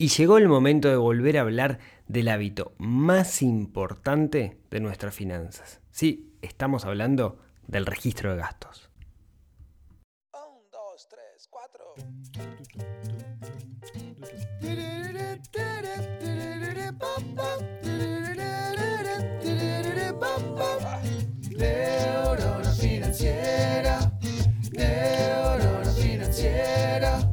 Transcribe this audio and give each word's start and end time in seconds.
Y 0.00 0.08
llegó 0.08 0.38
el 0.38 0.48
momento 0.48 0.88
de 0.88 0.96
volver 0.96 1.36
a 1.36 1.42
hablar 1.42 1.78
del 2.08 2.28
hábito 2.28 2.72
más 2.78 3.42
importante 3.42 4.56
de 4.70 4.80
nuestras 4.80 5.14
finanzas. 5.14 5.82
Sí, 5.90 6.32
estamos 6.40 6.86
hablando 6.86 7.38
del 7.66 7.84
registro 7.84 8.30
de 8.30 8.38
gastos. 8.38 8.88
Un, 10.32 10.70
dos, 10.72 11.06
tres, 11.06 11.48
cuatro. 11.50 11.92
Neurona 21.58 22.72
financiera, 22.72 24.12
financiera, 25.94 27.29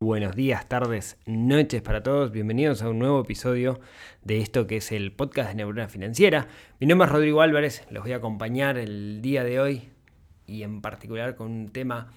Buenos 0.00 0.36
días, 0.36 0.68
tardes, 0.68 1.16
noches 1.24 1.80
para 1.80 2.02
todos. 2.02 2.32
Bienvenidos 2.32 2.82
a 2.82 2.90
un 2.90 2.98
nuevo 2.98 3.22
episodio 3.22 3.80
de 4.22 4.40
esto 4.40 4.66
que 4.66 4.76
es 4.76 4.92
el 4.92 5.12
podcast 5.12 5.48
de 5.48 5.54
Neurona 5.54 5.88
Financiera. 5.88 6.48
Mi 6.78 6.86
nombre 6.86 7.06
es 7.06 7.12
Rodrigo 7.12 7.40
Álvarez, 7.40 7.86
los 7.90 8.02
voy 8.02 8.12
a 8.12 8.16
acompañar 8.16 8.76
el 8.76 9.22
día 9.22 9.44
de 9.44 9.60
hoy 9.60 9.88
y 10.46 10.62
en 10.62 10.82
particular 10.82 11.36
con 11.36 11.50
un 11.50 11.68
tema 11.70 12.12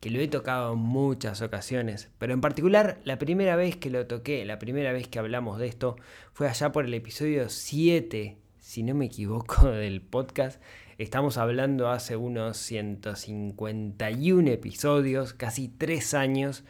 que 0.00 0.10
lo 0.10 0.20
he 0.20 0.28
tocado 0.28 0.74
en 0.74 0.78
muchas 0.78 1.42
ocasiones, 1.42 2.10
pero 2.18 2.34
en 2.34 2.40
particular 2.40 3.00
la 3.04 3.18
primera 3.18 3.56
vez 3.56 3.76
que 3.76 3.90
lo 3.90 4.06
toqué, 4.06 4.44
la 4.44 4.58
primera 4.58 4.92
vez 4.92 5.08
que 5.08 5.18
hablamos 5.18 5.58
de 5.58 5.66
esto, 5.66 5.96
fue 6.32 6.48
allá 6.48 6.72
por 6.72 6.84
el 6.84 6.94
episodio 6.94 7.48
7, 7.48 8.36
si 8.60 8.82
no 8.82 8.94
me 8.94 9.06
equivoco, 9.06 9.66
del 9.70 10.02
podcast. 10.02 10.60
Estamos 10.98 11.36
hablando 11.36 11.90
hace 11.90 12.16
unos 12.16 12.56
151 12.56 14.50
episodios, 14.50 15.34
casi 15.34 15.68
3 15.68 16.14
años, 16.14 16.64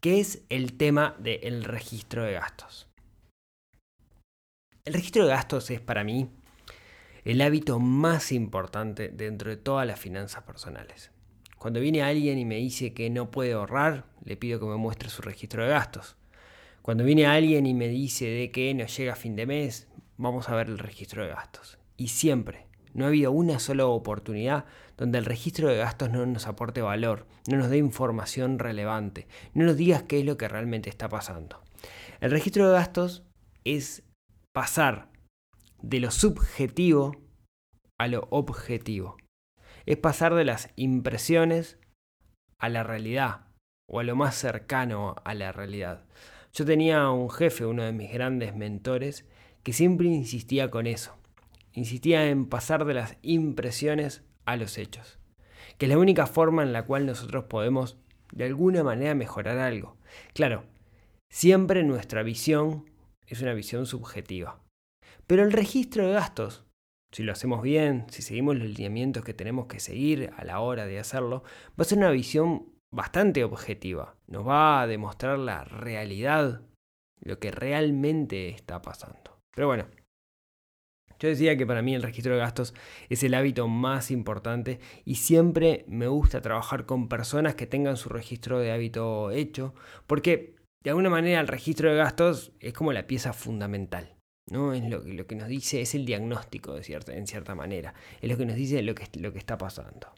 que 0.00 0.20
es 0.20 0.42
el 0.48 0.74
tema 0.74 1.16
del 1.18 1.64
registro 1.64 2.22
de 2.22 2.32
gastos. 2.32 2.88
El 4.84 4.94
registro 4.94 5.24
de 5.24 5.30
gastos 5.30 5.70
es 5.70 5.80
para 5.80 6.04
mí 6.04 6.30
el 7.24 7.40
hábito 7.40 7.80
más 7.80 8.30
importante 8.30 9.08
dentro 9.08 9.50
de 9.50 9.56
todas 9.56 9.84
las 9.84 9.98
finanzas 9.98 10.44
personales. 10.44 11.10
Cuando 11.58 11.80
viene 11.80 12.02
alguien 12.02 12.38
y 12.38 12.44
me 12.44 12.56
dice 12.56 12.92
que 12.92 13.08
no 13.08 13.30
puede 13.30 13.54
ahorrar, 13.54 14.04
le 14.24 14.36
pido 14.36 14.60
que 14.60 14.66
me 14.66 14.76
muestre 14.76 15.08
su 15.08 15.22
registro 15.22 15.64
de 15.64 15.70
gastos. 15.70 16.16
Cuando 16.82 17.02
viene 17.02 17.26
alguien 17.26 17.66
y 17.66 17.74
me 17.74 17.88
dice 17.88 18.26
de 18.26 18.50
que 18.50 18.72
no 18.74 18.86
llega 18.86 19.14
a 19.14 19.16
fin 19.16 19.36
de 19.36 19.46
mes, 19.46 19.88
vamos 20.18 20.48
a 20.48 20.54
ver 20.54 20.68
el 20.68 20.78
registro 20.78 21.22
de 21.22 21.30
gastos. 21.30 21.78
Y 21.96 22.08
siempre, 22.08 22.66
no 22.92 23.04
ha 23.04 23.08
habido 23.08 23.32
una 23.32 23.58
sola 23.58 23.86
oportunidad 23.86 24.66
donde 24.98 25.18
el 25.18 25.24
registro 25.24 25.68
de 25.68 25.78
gastos 25.78 26.10
no 26.10 26.24
nos 26.26 26.46
aporte 26.46 26.82
valor, 26.82 27.26
no 27.48 27.56
nos 27.56 27.70
dé 27.70 27.78
información 27.78 28.58
relevante, 28.58 29.26
no 29.54 29.64
nos 29.64 29.76
digas 29.76 30.02
qué 30.02 30.20
es 30.20 30.26
lo 30.26 30.36
que 30.36 30.48
realmente 30.48 30.90
está 30.90 31.08
pasando. 31.08 31.62
El 32.20 32.30
registro 32.30 32.68
de 32.68 32.74
gastos 32.74 33.22
es 33.64 34.02
pasar 34.52 35.08
de 35.82 36.00
lo 36.00 36.10
subjetivo 36.10 37.16
a 37.98 38.08
lo 38.08 38.28
objetivo 38.30 39.16
es 39.86 39.96
pasar 39.96 40.34
de 40.34 40.44
las 40.44 40.70
impresiones 40.76 41.78
a 42.58 42.68
la 42.68 42.82
realidad 42.82 43.46
o 43.88 44.00
a 44.00 44.04
lo 44.04 44.16
más 44.16 44.34
cercano 44.34 45.14
a 45.24 45.34
la 45.34 45.52
realidad. 45.52 46.04
Yo 46.52 46.64
tenía 46.64 47.08
un 47.10 47.30
jefe, 47.30 47.66
uno 47.66 47.84
de 47.84 47.92
mis 47.92 48.12
grandes 48.12 48.54
mentores, 48.56 49.24
que 49.62 49.72
siempre 49.72 50.08
insistía 50.08 50.70
con 50.70 50.86
eso. 50.86 51.16
Insistía 51.72 52.28
en 52.28 52.46
pasar 52.46 52.84
de 52.84 52.94
las 52.94 53.16
impresiones 53.22 54.24
a 54.44 54.56
los 54.56 54.78
hechos. 54.78 55.18
Que 55.78 55.86
es 55.86 55.90
la 55.90 55.98
única 55.98 56.26
forma 56.26 56.62
en 56.62 56.72
la 56.72 56.84
cual 56.84 57.06
nosotros 57.06 57.44
podemos 57.44 57.98
de 58.32 58.44
alguna 58.44 58.82
manera 58.82 59.14
mejorar 59.14 59.58
algo. 59.58 59.96
Claro, 60.32 60.64
siempre 61.30 61.84
nuestra 61.84 62.22
visión 62.22 62.90
es 63.26 63.42
una 63.42 63.54
visión 63.54 63.86
subjetiva. 63.86 64.60
Pero 65.26 65.42
el 65.42 65.52
registro 65.52 66.06
de 66.06 66.14
gastos 66.14 66.65
si 67.16 67.22
lo 67.22 67.32
hacemos 67.32 67.62
bien, 67.62 68.04
si 68.10 68.20
seguimos 68.20 68.56
los 68.56 68.68
lineamientos 68.68 69.24
que 69.24 69.32
tenemos 69.32 69.68
que 69.68 69.80
seguir 69.80 70.34
a 70.36 70.44
la 70.44 70.60
hora 70.60 70.84
de 70.84 70.98
hacerlo, 70.98 71.44
va 71.68 71.80
a 71.82 71.84
ser 71.84 71.96
una 71.96 72.10
visión 72.10 72.74
bastante 72.94 73.42
objetiva. 73.42 74.16
Nos 74.26 74.46
va 74.46 74.82
a 74.82 74.86
demostrar 74.86 75.38
la 75.38 75.64
realidad, 75.64 76.60
lo 77.22 77.38
que 77.38 77.50
realmente 77.50 78.50
está 78.50 78.82
pasando. 78.82 79.40
Pero 79.54 79.66
bueno, 79.66 79.86
yo 81.18 81.30
decía 81.30 81.56
que 81.56 81.64
para 81.64 81.80
mí 81.80 81.94
el 81.94 82.02
registro 82.02 82.34
de 82.34 82.40
gastos 82.40 82.74
es 83.08 83.22
el 83.22 83.32
hábito 83.32 83.66
más 83.66 84.10
importante 84.10 84.78
y 85.06 85.14
siempre 85.14 85.86
me 85.88 86.08
gusta 86.08 86.42
trabajar 86.42 86.84
con 86.84 87.08
personas 87.08 87.54
que 87.54 87.66
tengan 87.66 87.96
su 87.96 88.10
registro 88.10 88.58
de 88.58 88.72
hábito 88.72 89.30
hecho, 89.30 89.74
porque 90.06 90.54
de 90.84 90.90
alguna 90.90 91.08
manera 91.08 91.40
el 91.40 91.48
registro 91.48 91.88
de 91.88 91.96
gastos 91.96 92.52
es 92.60 92.74
como 92.74 92.92
la 92.92 93.06
pieza 93.06 93.32
fundamental. 93.32 94.15
¿No? 94.50 94.72
Es 94.72 94.84
lo, 94.88 95.00
lo, 95.00 95.26
que 95.26 95.34
nos 95.34 95.48
dice, 95.48 95.80
es 95.80 95.94
el 95.94 96.06
diagnóstico 96.06 96.74
de 96.74 96.82
cierta, 96.82 97.14
en 97.14 97.26
cierta 97.26 97.54
manera, 97.54 97.94
es 98.20 98.30
lo 98.30 98.36
que 98.36 98.46
nos 98.46 98.56
dice 98.56 98.82
lo 98.82 98.94
que, 98.94 99.06
lo 99.18 99.32
que 99.32 99.38
está 99.38 99.58
pasando. 99.58 100.12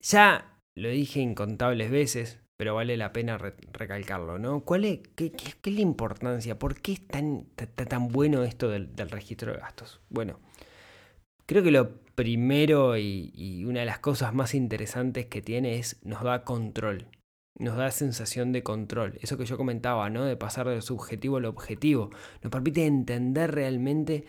Ya 0.00 0.58
lo 0.76 0.88
dije 0.88 1.20
incontables 1.20 1.90
veces, 1.90 2.40
pero 2.56 2.74
vale 2.74 2.96
la 2.96 3.12
pena 3.12 3.38
recalcarlo, 3.38 4.38
¿no? 4.38 4.60
¿Cuál 4.60 4.84
es, 4.84 5.00
qué, 5.14 5.32
qué, 5.32 5.70
es 5.70 5.74
la 5.74 5.80
importancia? 5.80 6.58
¿Por 6.58 6.80
qué 6.80 6.92
es 6.92 7.06
tan, 7.06 7.46
tan 7.54 8.08
bueno 8.08 8.44
esto 8.44 8.68
del, 8.68 8.94
del, 8.94 9.10
registro 9.10 9.52
de 9.52 9.58
gastos? 9.58 10.00
Bueno, 10.08 10.40
creo 11.46 11.62
que 11.62 11.70
lo 11.70 12.00
primero 12.14 12.96
y, 12.96 13.32
y 13.34 13.64
una 13.64 13.80
de 13.80 13.86
las 13.86 13.98
cosas 13.98 14.34
más 14.34 14.54
interesantes 14.54 15.26
que 15.26 15.42
tiene 15.42 15.76
es 15.78 15.98
nos 16.02 16.22
da 16.22 16.44
control 16.44 17.08
nos 17.58 17.76
da 17.76 17.90
sensación 17.90 18.52
de 18.52 18.62
control. 18.62 19.18
Eso 19.20 19.38
que 19.38 19.46
yo 19.46 19.56
comentaba, 19.56 20.10
¿no? 20.10 20.24
De 20.24 20.36
pasar 20.36 20.68
del 20.68 20.82
subjetivo 20.82 21.38
al 21.38 21.46
objetivo. 21.46 22.10
Nos 22.42 22.50
permite 22.50 22.86
entender 22.86 23.54
realmente 23.54 24.24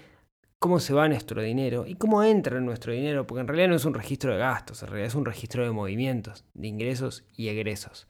cómo 0.59 0.79
se 0.79 0.93
va 0.93 1.07
nuestro 1.07 1.41
dinero 1.41 1.85
y 1.85 1.95
cómo 1.95 2.23
entra 2.23 2.57
en 2.57 2.65
nuestro 2.65 2.93
dinero, 2.93 3.27
porque 3.27 3.41
en 3.41 3.47
realidad 3.47 3.69
no 3.69 3.75
es 3.75 3.85
un 3.85 3.93
registro 3.93 4.31
de 4.31 4.39
gastos, 4.39 4.81
en 4.81 4.89
realidad 4.89 5.07
es 5.07 5.15
un 5.15 5.25
registro 5.25 5.63
de 5.63 5.71
movimientos, 5.71 6.45
de 6.53 6.67
ingresos 6.67 7.25
y 7.35 7.49
egresos. 7.49 8.07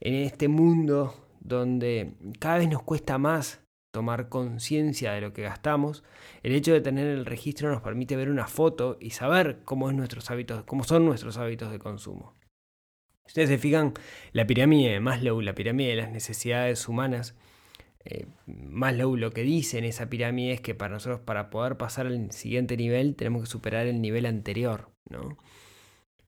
En 0.00 0.14
este 0.14 0.48
mundo 0.48 1.14
donde 1.40 2.14
cada 2.38 2.58
vez 2.58 2.68
nos 2.68 2.82
cuesta 2.82 3.18
más 3.18 3.60
tomar 3.90 4.28
conciencia 4.28 5.12
de 5.12 5.20
lo 5.20 5.32
que 5.32 5.42
gastamos, 5.42 6.02
el 6.42 6.54
hecho 6.54 6.72
de 6.72 6.80
tener 6.80 7.06
el 7.06 7.26
registro 7.26 7.70
nos 7.70 7.82
permite 7.82 8.16
ver 8.16 8.30
una 8.30 8.46
foto 8.46 8.96
y 9.00 9.10
saber 9.10 9.60
cómo, 9.64 9.90
es 9.90 9.96
nuestros 9.96 10.30
hábitos, 10.30 10.64
cómo 10.64 10.84
son 10.84 11.04
nuestros 11.04 11.36
hábitos 11.36 11.70
de 11.70 11.78
consumo. 11.78 12.34
Ustedes 13.26 13.48
se 13.48 13.58
fijan, 13.58 13.94
la 14.32 14.46
pirámide 14.46 14.92
de 14.92 15.00
Maslow, 15.00 15.40
la 15.40 15.54
pirámide 15.54 15.90
de 15.90 15.96
las 15.96 16.10
necesidades 16.10 16.88
humanas, 16.88 17.34
eh, 18.04 18.26
Maslow 18.46 19.16
lo 19.16 19.30
que 19.30 19.42
dice 19.42 19.78
en 19.78 19.84
esa 19.84 20.08
pirámide 20.10 20.52
es 20.52 20.60
que 20.60 20.74
para 20.74 20.94
nosotros, 20.94 21.20
para 21.20 21.50
poder 21.50 21.76
pasar 21.76 22.06
al 22.06 22.32
siguiente 22.32 22.76
nivel, 22.76 23.14
tenemos 23.14 23.42
que 23.42 23.50
superar 23.50 23.86
el 23.86 24.00
nivel 24.00 24.26
anterior, 24.26 24.90
¿no? 25.08 25.38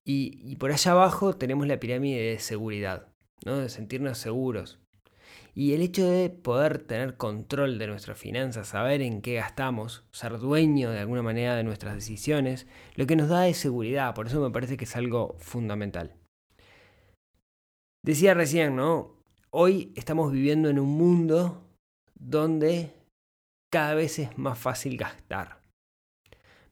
Y, 0.05 0.57
por 0.57 0.71
allá 0.71 0.93
abajo 0.93 1.35
tenemos 1.35 1.67
la 1.67 1.81
pirámide 1.81 2.21
de 2.23 2.39
seguridad, 2.39 3.09
¿no? 3.45 3.59
De 3.59 3.69
sentirnos 3.71 4.19
seguros. 4.19 4.79
Y 5.55 5.73
el 5.75 5.83
hecho 5.83 6.11
de 6.11 6.31
poder 6.31 6.79
tener 6.79 7.17
control 7.17 7.79
de 7.79 7.87
nuestras 7.87 8.19
finanzas, 8.19 8.69
saber 8.69 9.03
en 9.03 9.23
qué 9.23 9.35
gastamos, 9.35 10.05
ser 10.13 10.39
dueño 10.39 10.91
de 10.91 11.01
alguna 11.01 11.23
manera 11.23 11.55
de 11.57 11.65
nuestras 11.65 11.95
decisiones, 11.95 12.67
lo 12.97 13.07
que 13.07 13.17
nos 13.17 13.29
da 13.29 13.49
es 13.49 13.57
seguridad. 13.57 14.15
Por 14.15 14.27
eso 14.27 14.41
me 14.41 14.51
parece 14.51 14.77
que 14.77 14.85
es 14.85 14.97
algo 14.97 15.37
fundamental. 15.39 16.13
Decía 18.05 18.35
recién, 18.35 18.77
¿no? 18.77 19.17
Hoy 19.49 19.91
estamos 19.97 20.31
viviendo 20.31 20.69
en 20.69 20.79
un 20.79 20.91
mundo 20.91 21.67
donde 22.15 22.93
cada 23.73 23.95
vez 23.95 24.19
es 24.19 24.37
más 24.37 24.59
fácil 24.59 24.99
gastar. 24.99 25.63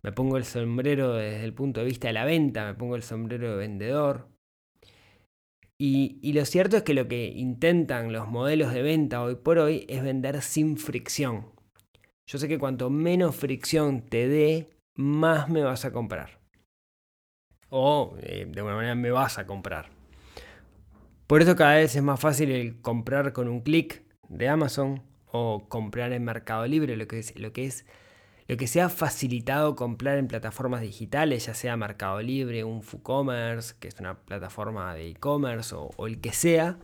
Me 0.02 0.12
pongo 0.12 0.36
el 0.36 0.44
sombrero 0.44 1.14
desde 1.14 1.42
el 1.42 1.54
punto 1.54 1.80
de 1.80 1.86
vista 1.86 2.08
de 2.08 2.12
la 2.12 2.26
venta, 2.26 2.66
me 2.66 2.74
pongo 2.74 2.96
el 2.96 3.02
sombrero 3.02 3.52
de 3.52 3.56
vendedor. 3.56 4.28
Y, 5.80 6.18
y, 6.20 6.34
lo 6.34 6.44
cierto 6.44 6.76
es 6.76 6.82
que 6.82 6.92
lo 6.92 7.08
que 7.08 7.28
intentan 7.28 8.12
los 8.12 8.28
modelos 8.28 8.74
de 8.74 8.82
venta 8.82 9.22
hoy 9.22 9.36
por 9.36 9.58
hoy 9.58 9.86
es 9.88 10.02
vender 10.02 10.42
sin 10.42 10.76
fricción. 10.76 11.46
Yo 12.26 12.38
sé 12.38 12.46
que 12.46 12.58
cuanto 12.58 12.90
menos 12.90 13.34
fricción 13.34 14.02
te 14.02 14.28
dé, 14.28 14.68
más 14.96 15.48
me 15.48 15.62
vas 15.62 15.86
a 15.86 15.92
comprar. 15.92 16.40
O 17.70 18.18
eh, 18.20 18.44
de 18.46 18.60
alguna 18.60 18.76
manera 18.76 18.94
me 18.94 19.10
vas 19.10 19.38
a 19.38 19.46
comprar. 19.46 19.91
Por 21.32 21.40
eso 21.40 21.56
cada 21.56 21.76
vez 21.76 21.96
es 21.96 22.02
más 22.02 22.20
fácil 22.20 22.50
el 22.50 22.82
comprar 22.82 23.32
con 23.32 23.48
un 23.48 23.62
clic 23.62 24.02
de 24.28 24.50
Amazon 24.50 25.02
o 25.24 25.66
comprar 25.66 26.12
en 26.12 26.24
Mercado 26.24 26.66
Libre, 26.66 26.94
lo 26.94 27.08
que 27.08 27.20
es, 27.20 27.34
lo 27.40 27.54
que 27.54 27.64
es, 27.64 27.86
lo 28.48 28.58
que 28.58 28.66
se 28.66 28.82
ha 28.82 28.90
facilitado 28.90 29.74
comprar 29.74 30.18
en 30.18 30.28
plataformas 30.28 30.82
digitales, 30.82 31.46
ya 31.46 31.54
sea 31.54 31.74
Mercado 31.78 32.20
Libre, 32.20 32.64
un 32.64 32.82
FooCommerce, 32.82 33.76
que 33.80 33.88
es 33.88 33.98
una 33.98 34.20
plataforma 34.20 34.94
de 34.94 35.08
e-commerce 35.08 35.74
o, 35.74 36.06
el 36.06 36.20
que 36.20 36.34
sea, 36.34 36.76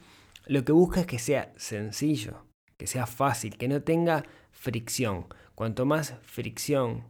lo 0.47 0.65
que 0.65 0.73
busca 0.73 1.01
es 1.01 1.07
que 1.07 1.19
sea 1.19 1.53
sencillo, 1.57 2.47
que 2.79 2.87
sea 2.87 3.07
fácil, 3.07 3.59
que 3.59 3.69
no 3.69 3.83
tenga 3.83 4.25
fricción. 4.51 5.27
Cuanto 5.55 5.85
más 5.85 6.15
fricción 6.23 7.05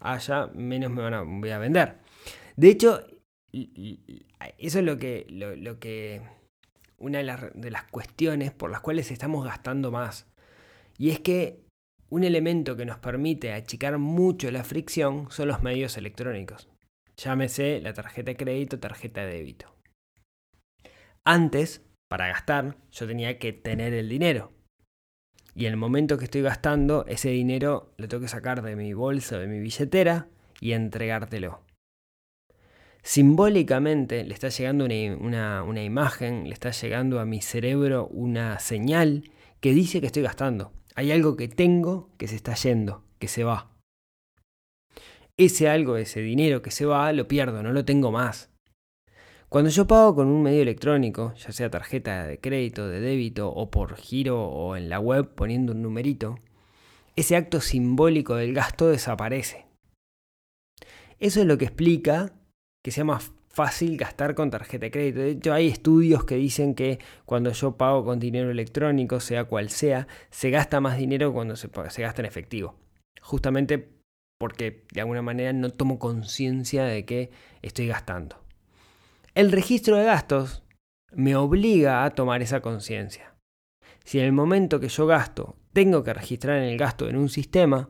haya, 0.00 0.48
menos 0.48 0.90
me 0.90 1.40
voy 1.40 1.48
a 1.50 1.58
vender. 1.58 1.96
De 2.56 2.68
hecho, 2.68 3.06
eso 3.52 4.78
es 4.78 4.84
lo 4.84 4.98
que, 4.98 5.26
lo, 5.30 5.78
que 5.78 6.20
una 7.02 7.18
de 7.18 7.24
las, 7.24 7.40
de 7.54 7.70
las 7.70 7.84
cuestiones 7.84 8.52
por 8.52 8.70
las 8.70 8.80
cuales 8.80 9.10
estamos 9.10 9.44
gastando 9.44 9.90
más. 9.90 10.26
Y 10.96 11.10
es 11.10 11.20
que 11.20 11.66
un 12.08 12.24
elemento 12.24 12.76
que 12.76 12.86
nos 12.86 12.98
permite 12.98 13.52
achicar 13.52 13.98
mucho 13.98 14.50
la 14.50 14.64
fricción 14.64 15.26
son 15.30 15.48
los 15.48 15.62
medios 15.62 15.96
electrónicos. 15.96 16.68
Llámese 17.16 17.80
la 17.80 17.92
tarjeta 17.92 18.30
de 18.30 18.36
crédito, 18.36 18.78
tarjeta 18.78 19.24
de 19.24 19.34
débito. 19.34 19.74
Antes, 21.24 21.84
para 22.08 22.28
gastar, 22.28 22.76
yo 22.90 23.06
tenía 23.06 23.38
que 23.38 23.52
tener 23.52 23.94
el 23.94 24.08
dinero. 24.08 24.52
Y 25.54 25.66
en 25.66 25.72
el 25.72 25.76
momento 25.76 26.18
que 26.18 26.24
estoy 26.24 26.42
gastando, 26.42 27.04
ese 27.06 27.30
dinero 27.30 27.94
lo 27.96 28.08
tengo 28.08 28.22
que 28.22 28.28
sacar 28.28 28.62
de 28.62 28.76
mi 28.76 28.92
bolsa, 28.94 29.38
de 29.38 29.46
mi 29.46 29.60
billetera 29.60 30.28
y 30.60 30.72
entregártelo. 30.72 31.64
Simbólicamente 33.02 34.22
le 34.22 34.32
está 34.32 34.48
llegando 34.48 34.84
una, 34.84 35.84
imagen, 35.84 36.44
le 36.44 36.54
está 36.54 36.70
llegando 36.70 37.18
a 37.18 37.24
mi 37.24 37.42
cerebro 37.42 38.06
una 38.06 38.60
señal 38.60 39.24
que 39.60 39.72
dice 39.72 40.00
que 40.00 40.06
estoy 40.06 40.22
gastando. 40.22 40.72
Hay 40.94 41.10
algo 41.10 41.36
que 41.36 41.48
tengo 41.48 42.10
que 42.16 42.28
se 42.28 42.36
está 42.36 42.54
yendo, 42.54 43.04
que 43.18 43.26
se 43.26 43.42
va. 43.42 43.72
Ese 45.36 45.68
algo, 45.68 45.96
ese 45.96 46.20
dinero 46.20 46.62
que 46.62 46.70
se 46.70 46.86
va, 46.86 47.12
lo 47.12 47.26
pierdo, 47.26 47.62
no 47.62 47.72
lo 47.72 47.84
tengo 47.84 48.12
más. 48.12 48.50
Cuando 49.48 49.70
yo 49.70 49.86
pago 49.86 50.14
con 50.14 50.28
un 50.28 50.42
medio 50.42 50.62
electrónico, 50.62 51.34
ya 51.34 51.50
sea 51.52 51.70
tarjeta 51.70 52.26
de 52.26 52.38
crédito, 52.38 52.88
de 52.88 53.00
débito 53.00 53.50
o 53.50 53.70
por 53.70 53.96
giro 53.96 54.42
o 54.44 54.76
en 54.76 54.88
la 54.88 55.00
web 55.00 55.34
poniendo 55.34 55.72
un 55.72 55.82
numerito, 55.82 56.36
ese 57.16 57.36
acto 57.36 57.60
simbólico 57.60 58.36
del 58.36 58.54
gasto 58.54 58.88
desaparece. 58.88 59.66
Eso 61.18 61.40
es 61.40 61.46
lo 61.46 61.58
que 61.58 61.66
explica 61.66 62.32
que 62.82 62.90
sea 62.90 63.04
más 63.04 63.32
fácil 63.52 63.96
gastar 63.96 64.34
con 64.34 64.50
tarjeta 64.50 64.86
de 64.86 64.90
crédito. 64.90 65.20
De 65.20 65.30
hecho, 65.30 65.52
hay 65.52 65.68
estudios 65.68 66.24
que 66.24 66.36
dicen 66.36 66.74
que 66.74 66.98
cuando 67.24 67.52
yo 67.52 67.76
pago 67.76 68.04
con 68.04 68.18
dinero 68.18 68.50
electrónico, 68.50 69.20
sea 69.20 69.44
cual 69.44 69.68
sea, 69.68 70.08
se 70.30 70.50
gasta 70.50 70.80
más 70.80 70.96
dinero 70.98 71.32
cuando 71.32 71.54
se, 71.56 71.68
gasta 71.68 72.22
en 72.22 72.26
efectivo. 72.26 72.76
Justamente 73.20 73.90
porque 74.38 74.84
de 74.92 75.00
alguna 75.00 75.22
manera 75.22 75.52
no 75.52 75.70
tomo 75.70 75.98
conciencia 75.98 76.84
de 76.84 77.04
que 77.04 77.30
estoy 77.60 77.86
gastando. 77.86 78.42
El 79.34 79.52
registro 79.52 79.96
de 79.96 80.04
gastos 80.04 80.62
me 81.12 81.36
obliga 81.36 82.04
a 82.04 82.10
tomar 82.10 82.42
esa 82.42 82.60
conciencia. 82.60 83.34
Si 84.04 84.18
en 84.18 84.24
el 84.24 84.32
momento 84.32 84.80
que 84.80 84.88
yo 84.88 85.06
gasto 85.06 85.56
tengo 85.72 86.02
que 86.02 86.12
registrar 86.12 86.58
el 86.58 86.76
gasto 86.76 87.08
en 87.08 87.16
un 87.16 87.28
sistema, 87.28 87.88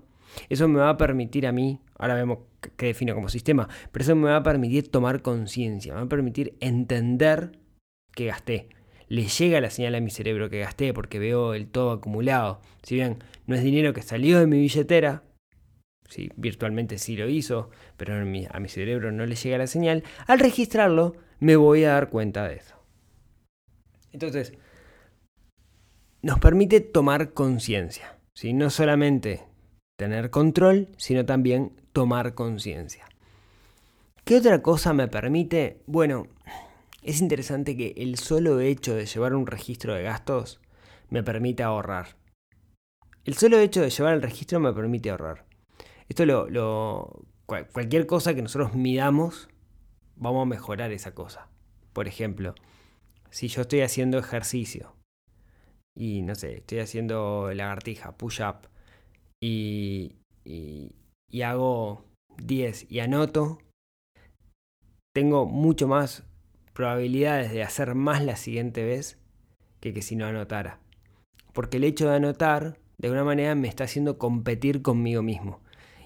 eso 0.49 0.69
me 0.69 0.81
va 0.81 0.91
a 0.91 0.97
permitir 0.97 1.47
a 1.47 1.53
mí, 1.53 1.81
ahora 2.03 2.15
vemos 2.15 2.41
qué 2.77 2.87
defino 2.87 3.15
como 3.15 3.29
sistema, 3.29 3.69
pero 3.93 4.03
eso 4.03 4.17
me 4.17 4.29
va 4.29 4.37
a 4.39 4.43
permitir 4.43 4.91
tomar 4.91 5.23
conciencia, 5.23 5.93
me 5.93 6.01
va 6.01 6.07
a 6.07 6.09
permitir 6.09 6.57
entender 6.59 7.53
que 8.13 8.27
gasté. 8.27 8.69
Le 9.07 9.29
llega 9.29 9.61
la 9.61 9.71
señal 9.71 9.95
a 9.95 10.01
mi 10.01 10.11
cerebro 10.11 10.51
que 10.51 10.59
gasté 10.59 10.93
porque 10.93 11.21
veo 11.21 11.55
el 11.55 11.69
todo 11.69 11.93
acumulado. 11.93 12.61
Si 12.83 12.97
bien 12.97 13.19
no 13.47 13.55
es 13.55 13.63
dinero 13.63 13.93
que 13.93 14.03
salió 14.03 14.41
de 14.41 14.49
mi 14.49 14.59
billetera, 14.59 15.23
si 16.09 16.33
virtualmente 16.35 16.99
sí 16.99 17.17
lo 17.17 17.29
hizo, 17.29 17.71
pero 17.97 18.17
a 18.17 18.25
mi, 18.25 18.69
cerebro 18.69 19.13
no 19.13 19.25
le 19.25 19.37
llega 19.37 19.59
la 19.59 19.69
señal, 19.69 20.03
al 20.27 20.41
registrarlo 20.41 21.15
me 21.39 21.55
voy 21.55 21.85
a 21.85 21.93
dar 21.93 22.11
cuenta 22.11 22.49
de 22.49 22.57
eso. 22.57 22.75
Entonces, 24.11 24.55
nos 26.21 26.41
permite 26.41 26.81
tomar 26.81 27.33
conciencia, 27.33 28.19
no 28.43 28.71
solamente 28.71 29.45
tener 29.97 30.31
control, 30.31 30.89
sino 30.97 31.25
también 31.25 31.82
tomar 31.93 32.35
conciencia. 32.35 33.07
¿Qué 34.25 34.37
otra 34.37 34.63
cosa 34.63 34.93
me 34.93 35.09
permite? 35.09 35.83
Bueno, 35.87 36.27
es 37.03 37.21
interesante 37.21 37.77
que 37.77 37.95
el 37.97 38.19
solo 38.19 38.61
hecho 38.61 38.95
de 38.95 39.07
llevar 39.07 39.35
un 39.35 39.47
registro 39.47 39.95
de 39.95 40.03
gastos 40.03 40.61
me 41.11 41.23
permite 41.23 41.63
ahorrar. 41.63 42.17
El 43.25 43.35
solo 43.35 43.59
hecho 43.59 43.83
de 43.83 43.91
llevar 43.91 44.15
el 44.15 44.23
registro 44.23 44.61
me 44.61 44.73
permite 44.73 45.11
ahorrar. 45.11 45.45
Esto 46.09 46.27
lo, 46.27 47.25
cualquier 47.47 48.07
cosa 48.07 48.35
que 48.35 48.43
nosotros 48.43 48.75
midamos 48.75 49.49
vamos 50.17 50.43
a 50.43 50.49
mejorar 50.49 50.93
esa 50.93 51.15
cosa. 51.15 51.49
Por 51.93 52.09
ejemplo, 52.09 52.55
si 53.31 53.49
yo 53.49 53.63
estoy 53.63 53.81
haciendo 53.81 54.19
ejercicio 54.19 54.95
y 55.95 56.23
no 56.23 56.35
sé, 56.35 56.59
estoy 56.59 56.79
haciendo 56.79 57.53
lagartija, 57.53 58.17
push-up 58.17 58.69
y, 59.41 60.17
y, 60.45 60.95
y 61.33 61.43
hago 61.43 62.05
10 62.37 62.87
y 62.89 63.01
anoto, 63.01 63.59
tengo 65.13 65.47
mucho 65.47 65.89
más 65.89 66.25
probabilidades 66.75 67.51
de 67.51 67.65
hacer 67.65 67.95
más 67.97 68.23
la 68.23 68.37
siguiente 68.37 68.85
vez 68.85 69.19
que 69.81 69.93
que 69.93 70.03
si 70.03 70.15
no 70.15 70.27
anotara. 70.27 70.79
Porque 71.53 71.79
el 71.79 71.85
hecho 71.85 72.09
de 72.09 72.17
anotar, 72.17 72.79
de 72.99 73.09
alguna 73.09 73.25
manera, 73.25 73.55
me 73.55 73.69
está 73.69 73.85
haciendo 73.85 74.19
competir 74.19 74.83
conmigo 74.83 75.23
mismo. 75.23 75.61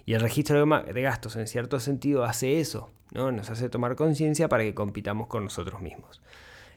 Y 0.06 0.14
el 0.14 0.20
registro 0.20 0.64
de 0.64 1.02
gastos, 1.02 1.36
en 1.36 1.46
cierto 1.46 1.80
sentido, 1.80 2.24
hace 2.24 2.60
eso, 2.60 2.92
¿no? 3.12 3.32
Nos 3.32 3.50
hace 3.50 3.68
tomar 3.68 3.96
conciencia 3.96 4.48
para 4.48 4.62
que 4.62 4.74
compitamos 4.74 5.26
con 5.26 5.44
nosotros 5.44 5.82
mismos. 5.82 6.22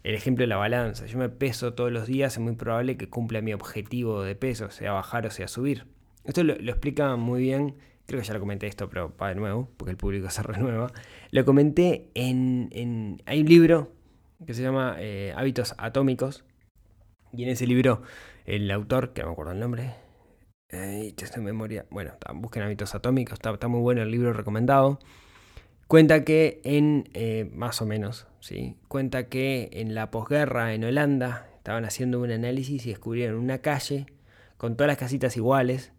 El 0.04 0.16
ejemplo 0.16 0.44
de 0.44 0.48
la 0.48 0.58
balanza. 0.58 1.06
Yo 1.06 1.18
me 1.18 1.30
peso 1.30 1.74
todos 1.74 1.92
los 1.92 2.08
días, 2.08 2.34
es 2.34 2.40
muy 2.40 2.56
probable 2.56 2.98
que 2.98 3.10
cumpla 3.10 3.42
mi 3.42 3.54
objetivo 3.54 4.24
de 4.24 4.36
peso, 4.36 4.72
sea 4.72 4.92
bajar 4.92 5.28
o 5.28 5.32
sea 5.32 5.48
subir. 5.48 5.86
Esto 6.24 6.44
lo, 6.44 6.54
explica 6.54 7.16
muy 7.16 7.42
bien, 7.42 7.76
creo 8.10 8.22
que 8.22 8.28
ya 8.28 8.34
lo 8.34 8.40
comenté 8.40 8.66
esto, 8.66 8.90
pero 8.90 9.16
para 9.16 9.36
de 9.36 9.40
nuevo, 9.40 9.70
porque 9.78 9.92
el 9.92 9.98
público 9.98 10.30
se 10.32 10.42
renueva. 10.44 10.92
Lo 11.30 11.46
comenté 11.46 12.10
en... 12.16 13.22
hay 13.26 13.42
un 13.42 13.48
libro 13.48 13.92
que 14.46 14.54
se 14.54 14.64
llama 14.64 14.96
eh, 14.98 15.32
Hábitos 15.36 15.76
Atómicos, 15.78 16.44
y 17.32 17.44
en 17.44 17.50
ese 17.50 17.68
libro 17.68 18.02
el 18.46 18.72
autor, 18.72 19.14
que 19.14 19.22
no 19.22 19.28
me 19.28 19.34
acuerdo 19.34 19.52
el 19.52 19.60
nombre, 19.60 19.94
eh, 20.70 21.14
de 21.16 21.42
memoria. 21.42 21.86
Bueno, 21.92 22.14
busquen 22.34 22.64
hábitos 22.64 22.96
atómicos, 22.96 23.40
está, 23.40 23.68
muy 23.68 23.82
bueno 23.82 24.02
el 24.02 24.10
libro 24.10 24.34
recomendado. 24.34 25.00
Cuenta 25.88 26.24
que 26.24 26.62
en, 26.64 27.10
eh, 27.14 27.50
más 27.54 27.82
o 27.82 27.86
menos, 27.86 28.28
¿sí? 28.40 28.78
Cuenta 28.88 29.30
que 29.30 29.70
en 29.74 29.94
la 29.94 30.10
posguerra 30.10 30.74
en 30.74 30.84
Holanda 30.84 31.48
estaban 31.58 31.86
haciendo 31.86 32.20
un 32.20 32.32
análisis 32.32 32.86
y 32.88 32.90
descubrieron 32.90 33.38
una 33.40 33.60
calle 33.60 34.08
con 34.58 34.76
todas 34.76 34.88
las 34.88 34.98
casitas 34.98 35.38
iguales, 35.38 35.94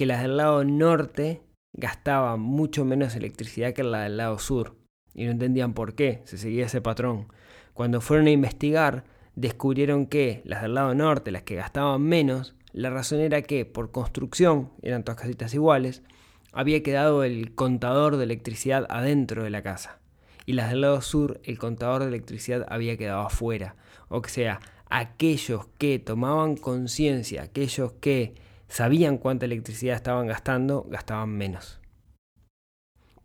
que 0.00 0.06
las 0.06 0.22
del 0.22 0.38
lado 0.38 0.64
norte 0.64 1.42
gastaban 1.74 2.40
mucho 2.40 2.86
menos 2.86 3.14
electricidad 3.16 3.74
que 3.74 3.84
la 3.84 4.04
del 4.04 4.16
lado 4.16 4.38
sur. 4.38 4.74
Y 5.12 5.26
no 5.26 5.32
entendían 5.32 5.74
por 5.74 5.94
qué, 5.94 6.22
se 6.24 6.38
seguía 6.38 6.64
ese 6.64 6.80
patrón. 6.80 7.28
Cuando 7.74 8.00
fueron 8.00 8.26
a 8.26 8.30
investigar, 8.30 9.04
descubrieron 9.34 10.06
que 10.06 10.40
las 10.46 10.62
del 10.62 10.72
lado 10.72 10.94
norte, 10.94 11.30
las 11.30 11.42
que 11.42 11.56
gastaban 11.56 12.00
menos, 12.00 12.56
la 12.72 12.88
razón 12.88 13.20
era 13.20 13.42
que, 13.42 13.66
por 13.66 13.90
construcción, 13.90 14.70
eran 14.80 15.04
todas 15.04 15.20
casitas 15.20 15.52
iguales, 15.52 16.02
había 16.50 16.82
quedado 16.82 17.22
el 17.22 17.54
contador 17.54 18.16
de 18.16 18.24
electricidad 18.24 18.86
adentro 18.88 19.44
de 19.44 19.50
la 19.50 19.62
casa. 19.62 20.00
Y 20.46 20.54
las 20.54 20.70
del 20.70 20.80
lado 20.80 21.02
sur, 21.02 21.42
el 21.44 21.58
contador 21.58 22.04
de 22.04 22.08
electricidad 22.08 22.64
había 22.70 22.96
quedado 22.96 23.20
afuera. 23.20 23.76
O 24.08 24.22
sea, 24.26 24.60
aquellos 24.88 25.66
que 25.76 25.98
tomaban 25.98 26.56
conciencia, 26.56 27.42
aquellos 27.42 27.92
que 28.00 28.48
sabían 28.70 29.18
cuánta 29.18 29.44
electricidad 29.44 29.96
estaban 29.96 30.26
gastando, 30.26 30.86
gastaban 30.88 31.28
menos. 31.28 31.80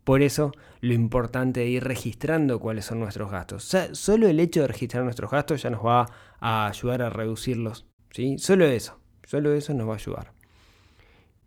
Por 0.04 0.22
eso, 0.22 0.52
lo 0.80 0.92
importante 0.92 1.60
de 1.60 1.66
ir 1.66 1.84
registrando 1.84 2.60
cuáles 2.60 2.84
son 2.84 3.00
nuestros 3.00 3.30
gastos. 3.30 3.64
solo 3.92 4.28
el 4.28 4.38
hecho 4.38 4.60
de 4.60 4.68
registrar 4.68 5.02
nuestros 5.02 5.30
gastos 5.30 5.62
ya 5.62 5.70
nos 5.70 5.84
va 5.84 6.06
a 6.38 6.68
ayudar 6.68 7.02
a 7.02 7.10
reducirlos. 7.10 7.86
¿sí? 8.10 8.38
Solo 8.38 8.66
eso. 8.66 9.00
Solo 9.24 9.52
eso 9.54 9.74
nos 9.74 9.88
va 9.88 9.94
a 9.94 9.96
ayudar. 9.96 10.32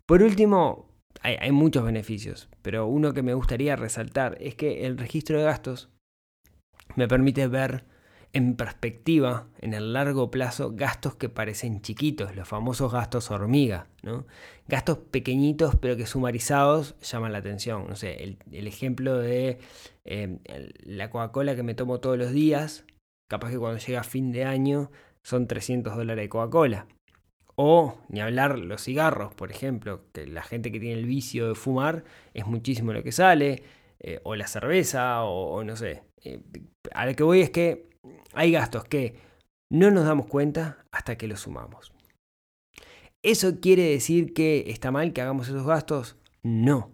Por 0.06 0.24
último, 0.24 0.90
hay, 1.22 1.52
muchos 1.52 1.86
beneficios, 1.86 2.50
pero 2.62 2.88
uno 2.88 3.14
que 3.14 3.24
me 3.24 3.34
gustaría 3.34 3.76
resaltar 3.76 4.38
es 4.42 4.56
que 4.56 4.86
el 4.86 4.98
registro 4.98 5.38
de 5.38 5.46
gastos 5.46 5.90
me 6.96 7.08
permite 7.08 7.48
ver 7.48 7.86
en 8.32 8.56
perspectiva, 8.56 9.48
en 9.60 9.74
el 9.74 9.94
largo 9.94 10.30
plazo, 10.30 10.72
gastos 10.76 11.16
que 11.16 11.30
parecen 11.30 11.82
chiquitos, 11.82 12.36
los 12.36 12.48
famosos 12.48 12.92
gastos 12.92 13.32
hormiga, 13.32 13.88
¿no? 14.04 14.26
Gastos 14.68 15.00
pequeñitos 15.00 15.76
pero 15.76 15.98
que 15.98 16.06
sumarizados 16.06 16.96
llaman 17.02 17.32
la 17.32 17.40
atención. 17.40 17.88
No 17.88 17.96
sé, 17.96 18.38
el, 18.52 18.68
ejemplo 18.68 19.18
de 19.18 19.58
eh, 20.06 20.40
la 20.84 21.10
Coca-Cola 21.10 21.56
que 21.56 21.64
me 21.64 21.74
tomo 21.74 22.00
todos 22.00 22.18
los 22.18 22.32
días, 22.32 22.86
capaz 23.30 23.50
que 23.50 23.58
cuando 23.58 23.80
llega 23.80 24.04
fin 24.04 24.32
de 24.32 24.46
año 24.46 24.92
son 25.24 25.48
300 25.48 25.96
dólares 25.96 26.24
de 26.24 26.30
Coca-Cola 26.30 26.88
O 27.56 27.98
ni 28.10 28.22
hablar 28.22 28.60
los 28.60 28.84
cigarros, 28.84 29.34
por 29.34 29.52
ejemplo, 29.52 30.04
que 30.14 30.28
la 30.28 30.44
gente 30.44 30.72
que 30.72 30.80
tiene 30.80 31.00
el 31.00 31.06
vicio 31.06 31.48
de 31.50 31.56
fumar 31.56 32.04
es 32.36 32.46
muchísimo 32.46 32.94
lo 32.94 33.02
que 33.04 33.12
sale, 33.12 33.64
eh, 34.00 34.20
o 34.24 34.36
la 34.36 34.48
cerveza, 34.48 35.24
o, 35.24 35.64
no 35.64 35.76
sé. 35.76 36.04
Eh, 36.24 36.40
a 36.94 37.06
lo 37.06 37.16
que 37.16 37.24
voy 37.24 37.42
es 37.42 37.50
que 37.50 37.89
hay 38.34 38.52
gastos 38.52 38.86
que 38.86 39.16
no 39.72 39.92
nos 39.92 40.06
damos 40.06 40.28
cuenta 40.28 40.86
hasta 40.92 41.18
que 41.18 41.28
los 41.28 41.42
sumamos. 41.42 41.94
¿Eso 43.22 43.60
quiere 43.60 43.84
decir 43.84 44.34
que 44.34 44.66
está 44.68 44.92
mal 44.92 45.14
que 45.14 45.22
hagamos 45.22 45.50
esos 45.50 45.66
gastos? 45.66 46.18
No. 46.42 46.92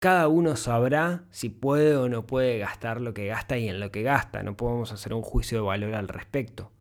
Cada 0.00 0.28
uno 0.28 0.56
sabrá 0.56 1.24
si 1.30 1.50
puede 1.50 1.96
o 1.96 2.08
no 2.08 2.26
puede 2.26 2.58
gastar 2.58 3.00
lo 3.00 3.12
que 3.12 3.26
gasta 3.26 3.58
y 3.58 3.68
en 3.68 3.80
lo 3.80 3.90
que 3.90 4.02
gasta. 4.02 4.42
No 4.42 4.56
podemos 4.56 4.92
hacer 4.92 5.12
un 5.12 5.22
juicio 5.22 5.58
de 5.58 5.66
valor 5.66 5.94
al 5.94 6.08
respecto. 6.08 6.72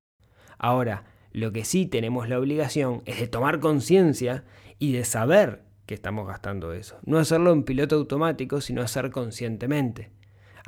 Ahora, 0.58 1.06
lo 1.32 1.52
que 1.52 1.66
sí 1.66 1.86
tenemos 1.86 2.30
la 2.30 2.40
obligación 2.40 3.02
es 3.06 3.20
de 3.20 3.28
tomar 3.28 3.60
conciencia 3.60 4.46
y 4.78 4.94
de 4.94 5.04
saber 5.04 5.64
que 5.86 5.96
estamos 5.96 6.28
gastando 6.28 6.72
eso. 6.72 7.00
No 7.04 7.18
hacerlo 7.18 7.52
en 7.52 7.64
piloto 7.64 7.96
automático, 7.96 8.62
sino 8.62 8.82
hacer 8.82 9.12
conscientemente. 9.12 10.12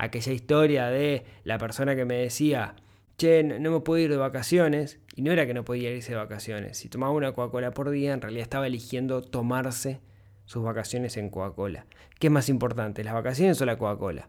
Aquella 0.01 0.33
historia 0.33 0.87
de 0.87 1.25
la 1.43 1.59
persona 1.59 1.95
que 1.95 2.05
me 2.05 2.15
decía, 2.15 2.75
che, 3.17 3.43
no 3.43 3.69
me 3.69 3.81
puedo 3.81 4.01
ir 4.01 4.09
de 4.09 4.17
vacaciones, 4.17 4.99
y 5.15 5.21
no 5.21 5.31
era 5.31 5.45
que 5.45 5.53
no 5.53 5.63
podía 5.63 5.91
irse 5.91 6.13
de 6.13 6.17
vacaciones. 6.17 6.79
Si 6.79 6.89
tomaba 6.89 7.11
una 7.11 7.33
Coca-Cola 7.33 7.69
por 7.69 7.91
día, 7.91 8.11
en 8.11 8.19
realidad 8.19 8.41
estaba 8.41 8.65
eligiendo 8.65 9.21
tomarse 9.21 10.01
sus 10.45 10.63
vacaciones 10.63 11.17
en 11.17 11.29
Coca-Cola. 11.29 11.85
¿Qué 12.17 12.27
es 12.27 12.33
más 12.33 12.49
importante, 12.49 13.03
las 13.03 13.13
vacaciones 13.13 13.61
o 13.61 13.65
la 13.67 13.77
Coca-Cola? 13.77 14.27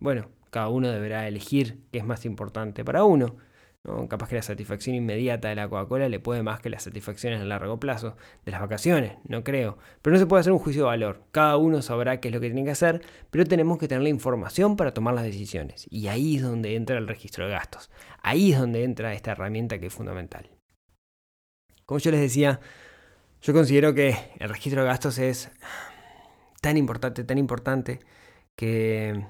Bueno, 0.00 0.28
cada 0.50 0.68
uno 0.68 0.90
deberá 0.90 1.26
elegir 1.26 1.78
qué 1.92 2.00
es 2.00 2.04
más 2.04 2.26
importante 2.26 2.84
para 2.84 3.04
uno. 3.04 3.36
Capaz 4.08 4.28
que 4.28 4.34
la 4.34 4.42
satisfacción 4.42 4.96
inmediata 4.96 5.48
de 5.48 5.54
la 5.54 5.68
Coca-Cola 5.68 6.08
le 6.08 6.18
puede 6.18 6.42
más 6.42 6.60
que 6.60 6.70
las 6.70 6.82
satisfacciones 6.82 7.40
a 7.40 7.44
largo 7.44 7.78
plazo 7.78 8.16
de 8.44 8.50
las 8.50 8.60
vacaciones, 8.60 9.12
no 9.28 9.44
creo. 9.44 9.78
Pero 10.02 10.14
no 10.14 10.18
se 10.18 10.26
puede 10.26 10.40
hacer 10.40 10.52
un 10.52 10.58
juicio 10.58 10.82
de 10.82 10.86
valor. 10.88 11.22
Cada 11.30 11.56
uno 11.56 11.80
sabrá 11.82 12.18
qué 12.18 12.28
es 12.28 12.34
lo 12.34 12.40
que 12.40 12.48
tiene 12.48 12.64
que 12.64 12.72
hacer, 12.72 13.02
pero 13.30 13.44
tenemos 13.44 13.78
que 13.78 13.86
tener 13.86 14.02
la 14.02 14.08
información 14.08 14.76
para 14.76 14.92
tomar 14.92 15.14
las 15.14 15.22
decisiones. 15.22 15.86
Y 15.88 16.08
ahí 16.08 16.36
es 16.36 16.42
donde 16.42 16.74
entra 16.74 16.98
el 16.98 17.06
registro 17.06 17.46
de 17.46 17.52
gastos. 17.52 17.90
Ahí 18.22 18.52
es 18.52 18.58
donde 18.58 18.82
entra 18.82 19.12
esta 19.12 19.32
herramienta 19.32 19.78
que 19.78 19.86
es 19.86 19.94
fundamental. 19.94 20.50
Como 21.84 22.00
yo 22.00 22.10
les 22.10 22.20
decía, 22.20 22.58
yo 23.40 23.52
considero 23.52 23.94
que 23.94 24.16
el 24.40 24.48
registro 24.48 24.82
de 24.82 24.88
gastos 24.88 25.18
es 25.18 25.50
tan 26.60 26.76
importante, 26.76 27.22
tan 27.22 27.38
importante 27.38 28.00
que 28.56 29.24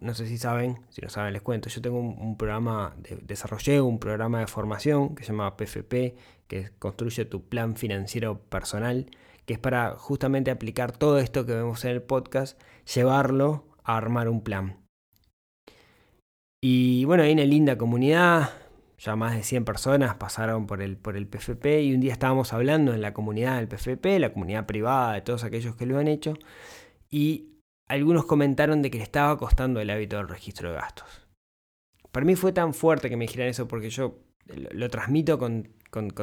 no 0.00 0.14
sé 0.14 0.26
si 0.26 0.38
saben, 0.38 0.78
si 0.90 1.02
no 1.02 1.08
saben 1.08 1.32
les 1.32 1.42
cuento, 1.42 1.68
yo 1.68 1.82
tengo 1.82 1.98
un, 1.98 2.36
programa, 2.36 2.94
de, 2.98 3.16
desarrollé 3.16 3.80
un 3.80 3.98
programa 3.98 4.40
de 4.40 4.46
formación 4.46 5.14
que 5.14 5.24
se 5.24 5.32
llama 5.32 5.56
PFP, 5.56 6.14
que 6.46 6.70
construye 6.78 7.24
tu 7.24 7.48
plan 7.48 7.76
financiero 7.76 8.38
personal, 8.38 9.06
que 9.46 9.54
es 9.54 9.58
para 9.58 9.96
justamente 9.96 10.50
aplicar 10.50 10.92
todo 10.92 11.18
esto 11.18 11.44
que 11.44 11.54
vemos 11.54 11.84
en 11.84 11.90
el 11.90 12.02
podcast, 12.02 12.60
llevarlo 12.94 13.66
a 13.82 13.96
armar 13.96 14.28
un 14.28 14.42
plan. 14.42 14.78
Y 16.62 17.04
bueno, 17.04 17.24
hay 17.24 17.32
una 17.32 17.44
linda 17.44 17.76
comunidad, 17.76 18.50
ya 18.98 19.16
más 19.16 19.34
de 19.34 19.42
100 19.42 19.64
personas 19.64 20.14
pasaron 20.14 20.66
por 20.66 20.80
el, 20.80 20.96
por 20.96 21.16
el 21.16 21.26
PFP 21.26 21.82
y 21.82 21.94
un 21.94 22.00
día 22.00 22.12
estábamos 22.12 22.52
hablando 22.52 22.94
en 22.94 23.02
la 23.02 23.12
comunidad 23.12 23.56
del 23.56 23.68
PFP, 23.68 24.18
la 24.18 24.32
comunidad 24.32 24.66
privada 24.66 25.14
de 25.14 25.20
todos 25.20 25.44
aquellos 25.44 25.74
que 25.76 25.84
lo 25.84 25.98
han 25.98 26.08
hecho, 26.08 26.34
y 27.10 27.53
algunos 27.88 28.24
comentaron 28.24 28.82
de 28.82 28.90
que 28.90 28.98
le 28.98 29.04
estaba 29.04 29.36
costando 29.36 29.80
el 29.80 29.90
hábito 29.90 30.16
del 30.16 30.28
registro 30.28 30.70
de 30.70 30.76
gastos. 30.76 31.26
Para 32.12 32.26
mí 32.26 32.36
fue 32.36 32.52
tan 32.52 32.74
fuerte 32.74 33.10
que 33.10 33.16
me 33.16 33.24
dijeran 33.24 33.48
eso 33.48 33.66
porque 33.66 33.90
yo 33.90 34.20
lo, 34.46 34.88
transmito 34.90 35.38
con, 35.38 35.68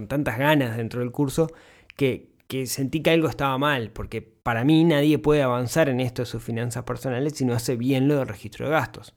tantas 0.08 0.38
ganas 0.38 0.78
dentro 0.78 1.02
del 1.02 1.12
curso 1.12 1.52
que, 1.96 2.30
sentí 2.66 3.02
que 3.02 3.12
algo 3.12 3.28
estaba 3.28 3.58
mal, 3.58 3.92
porque 3.92 4.22
para 4.22 4.64
mí 4.64 4.84
nadie 4.84 5.20
puede 5.20 5.42
avanzar 5.42 5.90
en 5.90 6.00
esto 6.00 6.22
de 6.22 6.26
sus 6.26 6.44
finanzas 6.44 6.84
personales 6.84 7.34
si 7.36 7.46
no 7.46 7.54
hace 7.54 7.76
bien 7.76 8.08
lo 8.08 8.18
del 8.18 8.28
registro 8.28 8.66
de 8.66 8.72
gastos. 8.72 9.14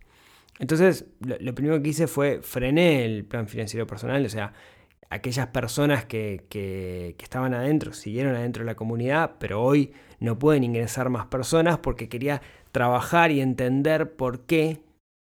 Entonces, 0.58 1.06
lo, 1.20 1.54
primero 1.54 1.82
que 1.82 1.88
hice 1.88 2.06
fue 2.06 2.40
frené 2.42 3.04
el 3.04 3.24
plan 3.24 3.48
financiero 3.48 3.86
personal, 3.86 4.24
o 4.24 4.28
sea, 4.28 4.52
aquellas 5.14 5.46
personas 5.48 6.04
que, 6.04 6.44
que, 6.48 7.14
estaban 7.18 7.54
adentro 7.54 7.92
siguieron 7.92 8.34
adentro 8.34 8.64
de 8.64 8.66
la 8.66 8.74
comunidad, 8.74 9.36
pero 9.38 9.62
hoy 9.62 9.92
no 10.18 10.38
pueden 10.38 10.64
ingresar 10.64 11.08
más 11.08 11.26
personas 11.26 11.78
porque 11.78 12.08
quería 12.08 12.42
trabajar 12.72 13.30
y 13.30 13.40
entender 13.40 14.16
por 14.16 14.40
qué 14.46 14.80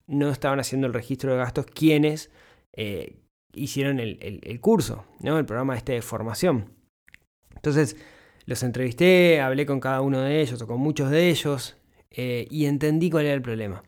no 0.06 0.30
estaban 0.30 0.58
haciendo 0.58 0.86
el 0.86 0.94
registro 0.94 1.32
de 1.32 1.38
gastos 1.38 1.66
quienes 1.66 2.30
eh, 2.72 3.16
hicieron 3.52 4.00
el, 4.00 4.60
curso, 4.60 5.04
¿no? 5.20 5.38
el 5.38 5.44
programa 5.44 5.76
este 5.76 5.92
de 5.92 6.02
formación. 6.02 6.72
Entonces 7.54 7.96
los 8.46 8.62
entrevisté, 8.62 9.40
hablé 9.40 9.66
con 9.66 9.80
cada 9.80 10.00
uno 10.00 10.20
de 10.20 10.40
ellos 10.40 10.60
o 10.62 10.66
con 10.66 10.80
muchos 10.80 11.10
de 11.10 11.28
ellos 11.28 11.76
eh, 12.10 12.46
y 12.50 12.66
entendí 12.66 13.10
cuál 13.10 13.26
era 13.26 13.34
el 13.34 13.42
problema. 13.42 13.82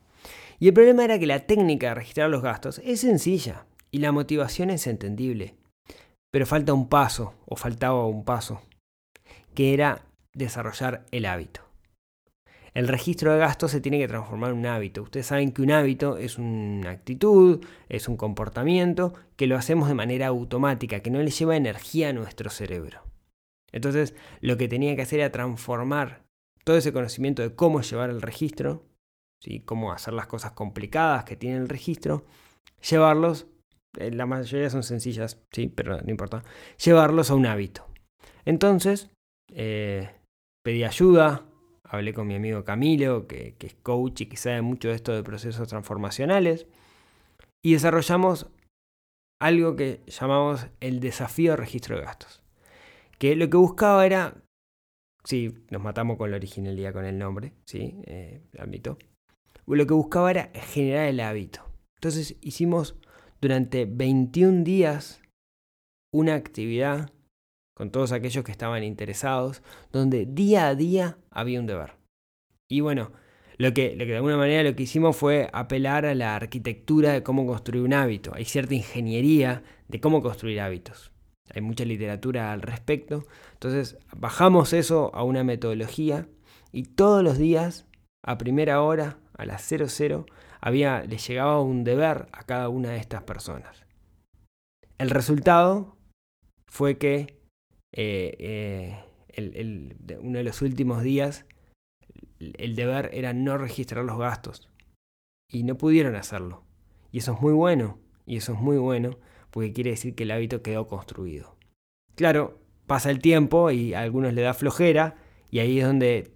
Y 0.59 0.69
el 0.69 0.75
problema 0.75 1.05
era 1.05 1.19
que 1.19 1.27
la 1.27 1.41
técnica 1.41 1.89
de 1.89 1.95
registrar 1.95 2.31
los 2.31 2.43
gastos 2.43 2.81
es 2.85 3.01
sencilla 3.01 3.67
y 3.91 3.99
la 3.99 4.13
motivación 4.13 4.71
es 4.71 4.87
entendible. 4.87 5.55
Pero 6.37 6.45
falta 6.45 6.75
un 6.75 6.91
paso, 6.91 7.33
o 7.47 7.57
faltaba 7.57 8.07
un 8.07 8.23
paso, 8.23 8.61
que 9.55 9.73
era 9.73 10.03
desarrollar 10.35 11.07
el 11.11 11.25
hábito. 11.25 11.63
El 12.75 12.89
registro 12.89 13.33
de 13.33 13.39
gastos 13.39 13.71
se 13.71 13.81
tiene 13.81 13.99
que 13.99 14.07
transformar 14.07 14.51
en 14.51 14.59
un 14.59 14.67
hábito. 14.67 15.01
Ustedes 15.01 15.25
saben 15.25 15.51
que 15.51 15.63
un 15.63 15.71
hábito 15.71 16.19
es 16.19 16.37
una 16.37 16.91
actitud, 16.91 17.65
es 17.89 18.07
un 18.07 18.19
comportamiento 18.19 19.15
que 19.37 19.47
lo 19.47 19.57
hacemos 19.57 19.89
de 19.89 19.95
manera 19.95 20.27
automática, 20.27 21.01
que 21.01 21.11
no 21.11 21.23
le 21.23 21.31
lleva 21.31 21.57
energía 21.57 22.11
a 22.11 22.13
nuestro 22.13 22.51
cerebro. 22.51 23.01
Entonces, 23.73 24.15
lo 24.43 24.59
que 24.59 24.69
tenía 24.69 24.95
que 24.95 25.01
hacer 25.01 25.21
era 25.21 25.33
transformar 25.33 26.27
todo 26.65 26.77
ese 26.77 26.93
conocimiento 26.93 27.41
de 27.41 27.55
cómo 27.55 27.81
llevar 27.81 28.11
el 28.11 28.21
registro, 28.21 28.85
¿sí? 29.41 29.61
cómo 29.61 29.91
hacer 29.91 30.13
las 30.13 30.27
cosas 30.27 30.53
complicadas 30.53 31.25
que 31.25 31.37
tiene 31.37 31.57
el 31.57 31.71
registro, 31.71 32.27
llevarlos, 32.87 33.47
la 33.99 34.27
mayoría 34.27 34.71
son 34.71 34.83
sencillas, 34.83 35.43
sí, 35.53 35.69
pero 35.69 36.01
no 36.01 36.11
importa, 36.11 36.45
llevarlos 36.85 37.31
a 37.31 37.35
un 37.35 37.47
hábito. 37.47 37.87
Entonces, 38.45 39.11
eh, 39.53 40.11
pedí 40.65 40.85
ayuda, 40.85 41.47
hablé 41.85 42.13
con 42.13 42.27
mi 42.27 42.35
amigo 42.35 42.65
Camilo, 42.65 43.27
que, 43.27 43.57
es 43.59 43.75
coach 43.75 44.23
y 44.23 44.27
que 44.27 44.37
sabe 44.37 44.63
mucho 44.63 44.89
de 44.89 44.95
esto 44.95 45.13
de 45.13 45.23
procesos 45.23 45.69
transformacionales, 45.69 46.67
y 47.65 47.73
desarrollamos 47.73 48.51
algo 49.41 49.77
que 49.77 50.03
llamamos 50.07 50.67
el 50.81 51.01
desafío 51.01 51.53
de 51.53 51.57
registro 51.57 51.97
de 51.97 52.03
gastos. 52.03 52.43
Que 53.19 53.35
lo 53.35 53.49
que 53.51 53.57
buscaba 53.57 54.07
era, 54.07 54.43
sí, 55.25 55.65
nos 55.71 55.83
matamos 55.83 56.17
con 56.17 56.31
la 56.31 56.37
originalidad 56.37 56.93
con 56.93 57.05
el 57.05 57.19
nombre, 57.19 57.53
sí, 57.65 58.01
eh, 58.07 58.43
admito. 58.59 58.99
Lo 59.67 59.87
que 59.87 59.95
buscaba 59.95 60.31
era 60.31 60.51
generar 60.55 61.09
el 61.09 61.21
hábito. 61.21 61.67
Entonces 61.97 62.37
hicimos 62.41 62.97
durante 63.41 63.85
21 63.85 64.65
días 64.65 65.21
una 66.13 66.35
actividad 66.35 67.11
con 67.75 67.91
todos 67.91 68.13
aquellos 68.13 68.43
que 68.43 68.53
estaban 68.53 68.83
interesados, 68.83 69.63
donde 69.93 70.25
día 70.25 70.69
a 70.69 70.75
día 70.75 71.19
había 71.31 71.61
un 71.61 71.67
deber. 71.67 71.93
Y 72.69 72.81
bueno, 72.81 73.13
lo 73.59 73.75
que, 73.75 73.95
de 73.97 74.17
alguna 74.17 74.39
manera 74.39 74.63
lo 74.63 74.75
que 74.75 74.85
hicimos 74.85 75.17
fue 75.17 75.49
apelar 75.53 76.07
a 76.07 76.15
la 76.15 76.37
arquitectura 76.37 77.13
de 77.13 77.23
cómo 77.23 77.47
construir 77.47 77.85
un 77.85 77.93
hábito. 77.93 78.33
Hay 78.35 78.47
cierta 78.47 78.75
ingeniería 78.75 79.63
de 79.89 80.01
cómo 80.01 80.23
construir 80.23 80.61
hábitos. 80.61 81.13
Hay 81.55 81.61
mucha 81.61 81.85
literatura 81.85 82.53
al 82.53 82.63
respecto. 82.63 83.27
Entonces 83.53 83.99
bajamos 84.17 84.73
eso 84.73 85.15
a 85.15 85.23
una 85.23 85.45
metodología 85.45 86.29
y 86.73 86.83
todos 86.85 87.23
los 87.23 87.39
días, 87.39 87.87
a 88.23 88.39
primera 88.39 88.83
hora, 88.83 89.19
a 89.37 89.47
las 89.47 89.63
00, 89.63 90.27
había, 90.61 91.05
le 91.05 91.19
llegaba 91.19 91.61
un 91.61 91.85
deber 91.85 92.29
a 92.33 92.45
cada 92.45 92.69
una 92.69 92.91
de 92.91 92.99
estas 92.99 93.23
personas. 93.23 93.85
El 94.99 95.11
resultado 95.11 95.97
fue 96.67 96.99
que 96.99 97.39
eh, 97.93 99.03
eh, 99.37 100.19
uno 100.21 100.39
de 100.39 100.45
los 100.45 100.63
últimos 100.63 101.03
días, 101.03 101.45
el 102.39 102.77
deber 102.77 103.11
era 103.13 103.33
no 103.33 103.59
registrar 103.59 104.05
los 104.05 104.19
gastos. 104.19 104.69
Y 105.51 105.63
no 105.63 105.77
pudieron 105.77 106.17
hacerlo. 106.17 106.65
Y 107.13 107.19
eso 107.19 107.35
es 107.35 107.41
muy 107.41 107.53
bueno. 107.53 107.99
Y 108.27 108.37
eso 108.37 108.55
es 108.55 108.61
muy 108.61 108.79
bueno 108.79 109.19
porque 109.57 109.73
quiere 109.73 109.91
decir 109.93 110.15
que 110.15 110.25
el 110.25 110.33
hábito 110.33 110.61
quedó 110.61 110.87
construido. 110.87 111.57
Claro, 112.15 112.61
pasa 112.87 113.11
el 113.11 113.21
tiempo 113.21 113.71
y 113.71 113.95
a 113.95 114.01
algunos 114.01 114.35
le 114.35 114.43
da 114.43 114.53
flojera 114.53 115.17
y 115.51 115.61
ahí 115.61 115.79
es 115.79 115.87
donde 115.87 116.35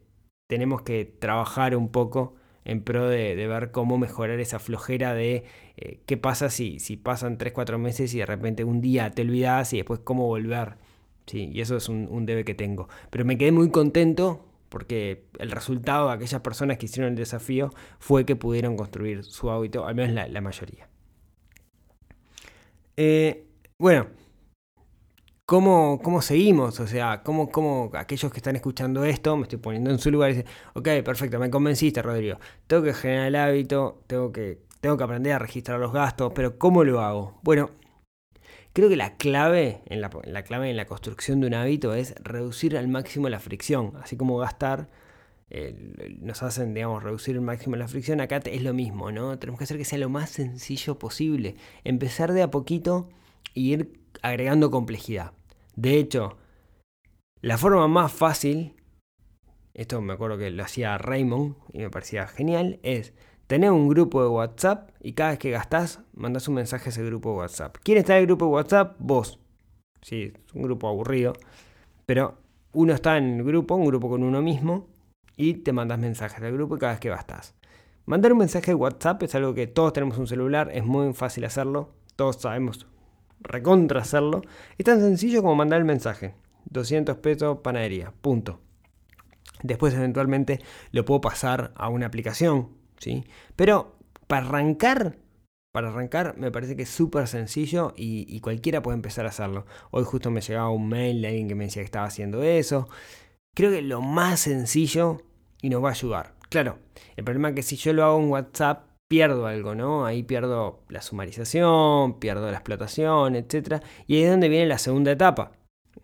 tenemos 0.49 0.81
que 0.81 1.05
trabajar 1.05 1.77
un 1.77 1.91
poco 1.91 2.37
en 2.65 2.83
pro 2.83 3.09
de, 3.09 3.35
ver 3.35 3.71
cómo 3.71 3.99
mejorar 3.99 4.41
esa 4.41 4.59
flojera 4.59 5.15
de 5.15 5.45
eh, 5.77 6.01
qué 6.07 6.17
pasa 6.17 6.51
si, 6.51 6.79
si 6.79 6.97
pasan 6.97 7.39
3-4 7.39 7.79
meses 7.79 8.15
y 8.15 8.19
de 8.19 8.27
repente 8.27 8.65
un 8.65 8.81
día 8.81 9.11
te 9.11 9.23
olvidas 9.23 9.73
y 9.73 9.79
después 9.79 10.01
cómo 10.01 10.27
volver 10.27 10.77
y 11.33 11.61
eso 11.61 11.77
es 11.77 11.89
un, 11.89 12.27
debe 12.27 12.45
que 12.45 12.55
tengo. 12.55 12.89
Pero 13.11 13.25
me 13.25 13.39
quedé 13.39 13.53
muy 13.53 13.71
contento 13.71 14.47
porque 14.69 15.25
el 15.39 15.51
resultado 15.51 16.09
de 16.09 16.15
aquellas 16.15 16.41
personas 16.41 16.79
que 16.79 16.87
hicieron 16.87 17.13
el 17.13 17.17
desafío 17.17 17.71
fue 17.99 18.25
que 18.25 18.37
pudieron 18.37 18.77
construir 18.77 19.25
su 19.25 19.51
hábito, 19.51 19.87
al 19.87 19.95
menos 19.95 20.31
la, 20.31 20.41
mayoría. 20.41 20.89
Eh, 22.97 23.47
bueno, 23.79 24.09
¿cómo, 25.51 25.99
cómo 26.01 26.23
seguimos? 26.23 26.79
O 26.79 26.87
sea, 26.87 27.25
¿cómo, 27.25 27.51
¿cómo 27.51 27.91
aquellos 27.95 28.31
que 28.31 28.39
están 28.39 28.55
escuchando 28.55 29.05
esto, 29.05 29.37
me 29.37 29.43
estoy 29.43 29.59
poniendo 29.59 29.91
en 29.91 29.99
su 29.99 30.13
lugar 30.13 30.31
y 30.31 30.35
dicen, 30.35 30.49
ok, 30.75 30.89
perfecto, 31.05 31.41
me 31.41 31.51
convenciste, 31.51 32.01
Rodrigo. 32.03 32.39
Tengo 32.69 32.85
que 32.85 32.95
generar 32.95 33.27
el 33.27 33.35
hábito, 33.35 34.01
tengo 34.07 34.31
que, 34.31 34.61
tengo 34.81 34.97
que 34.97 35.03
aprender 35.03 35.33
a 35.33 35.41
registrar 35.41 35.81
los 35.81 35.93
gastos, 35.93 36.31
pero 36.37 36.57
¿cómo 36.57 36.85
lo 36.85 37.01
hago? 37.01 37.41
Bueno, 37.43 37.71
creo 38.73 38.89
que 38.89 38.95
la 38.95 39.17
clave, 39.17 39.83
en 39.87 40.01
la, 40.01 40.09
la 40.23 40.45
clave 40.45 40.71
en 40.71 40.77
la 40.77 40.87
construcción 40.87 41.41
de 41.41 41.49
un 41.49 41.55
hábito 41.55 41.95
es 41.95 42.15
reducir 42.23 42.77
al 42.77 42.87
máximo 42.87 43.29
la 43.29 43.41
fricción, 43.41 43.95
así 44.01 44.17
como 44.17 44.39
gastar 44.39 44.89
nos 46.21 46.45
hacen, 46.45 46.75
digamos, 46.75 47.03
reducir 47.03 47.35
al 47.35 47.43
máximo 47.43 47.75
la 47.75 47.89
fricción, 47.89 48.21
acá 48.21 48.37
es 48.45 48.63
lo 48.63 48.73
mismo, 48.73 49.11
¿no? 49.11 49.37
Tenemos 49.41 49.59
que 49.59 49.65
hacer 49.65 49.79
que 49.79 49.85
sea 49.85 49.99
lo 49.99 50.09
más 50.09 50.31
sencillo 50.31 50.97
posible. 51.01 51.57
Empezar 51.83 52.33
de 52.33 52.43
a 52.43 52.53
poquito 52.53 53.09
y 53.53 53.73
ir 53.73 54.01
agregando 54.23 54.71
complejidad. 54.71 55.33
De 55.81 55.97
hecho, 55.97 56.37
la 57.41 57.57
forma 57.57 57.89
más 57.89 58.13
fácil, 58.13 58.77
esto 59.73 60.03
me 60.03 60.13
acuerdo 60.13 60.37
que 60.37 60.51
lo 60.51 60.63
hacía 60.63 60.99
Raymond 60.99 61.57
y 61.73 61.79
me 61.79 61.89
parecía 61.89 62.27
genial, 62.27 62.81
es 62.83 63.15
tener 63.47 63.71
un 63.71 63.89
grupo 63.89 64.23
de 64.23 64.29
WhatsApp 64.29 64.91
y 65.01 65.15
cada 65.15 65.31
vez 65.31 65.39
que 65.39 65.51
gastás, 65.51 66.03
mandás 66.13 66.49
un 66.49 66.57
mensaje 66.57 66.91
a 66.91 66.93
ese 66.93 67.03
grupo 67.03 67.31
de 67.31 67.37
WhatsApp. 67.39 67.79
¿Quién 67.83 67.97
está 67.97 68.13
en 68.13 68.21
el 68.21 68.27
grupo 68.27 68.45
de 68.45 68.51
WhatsApp? 68.51 68.97
Vos. 68.99 69.41
Sí, 70.03 70.35
es 70.35 70.53
un 70.53 70.65
grupo 70.65 70.87
aburrido, 70.87 71.33
pero 72.05 72.37
uno 72.75 72.93
está 72.93 73.17
en 73.17 73.39
el 73.39 73.43
grupo, 73.43 73.75
un 73.75 73.87
grupo 73.87 74.11
con 74.11 74.23
uno 74.23 74.43
mismo, 74.43 74.87
y 75.35 75.55
te 75.55 75.73
mandas 75.73 75.99
mensajes 75.99 76.43
al 76.43 76.53
grupo 76.53 76.77
cada 76.77 76.93
vez 76.93 77.01
que 77.01 77.09
bastas. 77.09 77.55
Mandar 78.05 78.35
un 78.35 78.39
mensaje 78.41 78.73
de 78.73 78.75
WhatsApp 78.75 79.23
es 79.23 79.35
algo 79.35 79.55
que 79.55 79.67
todos 79.67 79.95
tenemos 79.95 80.19
un 80.19 80.27
celular, 80.27 80.71
es 80.75 80.85
muy 80.85 81.15
fácil 81.15 81.47
hacerlo, 81.47 81.95
todos 82.17 82.37
sabemos 82.37 82.87
recontra 83.41 84.01
hacerlo. 84.01 84.43
Es 84.79 84.85
tan 84.85 85.01
sencillo 85.01 85.43
como 85.43 85.55
mandar 85.55 85.79
el 85.79 85.85
mensaje. 85.85 86.35
200 86.71 87.17
pesos 87.17 87.59
panadería, 87.63 88.13
punto. 88.21 88.61
Después 89.63 89.95
eventualmente 89.95 90.61
lo 90.93 91.05
puedo 91.05 91.21
pasar 91.21 91.73
a 91.75 91.89
una 91.89 92.07
aplicación, 92.07 92.71
¿sí? 92.99 93.25
Pero 93.57 93.97
para 94.27 94.47
arrancar, 94.47 95.19
para 95.73 95.89
arrancar 95.89 96.37
me 96.39 96.51
parece 96.51 96.77
que 96.77 96.83
es 96.83 96.89
súper 96.89 97.27
sencillo 97.27 97.93
y, 97.97 98.41
cualquiera 98.41 98.83
puede 98.83 98.97
empezar 98.97 99.27
a 99.27 99.31
hacerlo. 99.31 99.67
Hoy 99.91 100.05
justo 100.05 100.31
me 100.31 100.41
llegaba 100.41 100.71
un 100.71 100.89
mail 100.89 101.21
de 101.21 101.29
alguien 101.29 101.49
que 101.49 101.55
me 101.55 101.65
decía 101.65 101.83
que 101.83 101.87
estaba 101.87 102.07
haciendo 102.07 102.43
eso. 102.43 102.89
Creo 103.55 103.71
que 103.71 103.83
lo 103.83 104.01
más 104.01 104.41
sencillo 104.41 105.23
y 105.61 105.69
nos 105.69 105.83
va 105.83 105.89
a 105.89 105.93
ayudar. 105.93 106.35
Claro, 106.49 106.79
el 107.17 107.25
problema 107.25 107.51
es 107.51 107.55
que 107.55 107.63
si 107.63 107.77
yo 107.77 107.93
lo 107.93 108.05
hago 108.05 108.19
en 108.21 108.31
WhatsApp, 108.31 108.90
pierdo 109.11 109.49
algo, 109.49 109.75
¿no? 109.75 110.07
Ahí 110.07 110.23
pierdo 110.23 110.85
la 110.89 111.03
sumarización, 111.03 112.21
pierdo 112.21 112.49
la 112.49 112.59
explotación, 112.59 113.35
etc. 113.35 113.83
Y 114.07 114.15
ahí 114.15 114.23
es 114.23 114.31
donde 114.31 114.49
viene 114.49 114.67
la 114.67 114.79
segunda 114.79 115.11
etapa. 115.11 115.51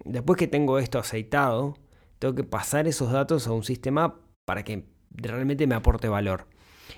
Después 0.04 0.36
que 0.36 0.48
tengo 0.48 0.80
esto 0.80 0.98
aceitado, 0.98 1.76
tengo 2.18 2.34
que 2.34 2.42
pasar 2.42 2.88
esos 2.88 3.12
datos 3.12 3.46
a 3.46 3.52
un 3.52 3.62
sistema 3.62 4.18
para 4.44 4.64
que 4.64 4.86
realmente 5.12 5.68
me 5.68 5.76
aporte 5.76 6.08
valor. 6.08 6.48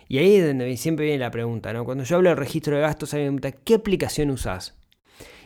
Y 0.08 0.16
ahí 0.16 0.36
es 0.36 0.46
donde 0.46 0.74
siempre 0.78 1.04
viene 1.04 1.18
la 1.18 1.30
pregunta, 1.30 1.74
¿no? 1.74 1.84
Cuando 1.84 2.04
yo 2.04 2.16
hablo 2.16 2.30
de 2.30 2.36
registro 2.36 2.74
de 2.74 2.80
gastos, 2.80 3.12
alguien 3.12 3.34
me 3.34 3.40
pregunta, 3.42 3.62
¿qué 3.62 3.74
aplicación 3.74 4.30
usas? 4.30 4.77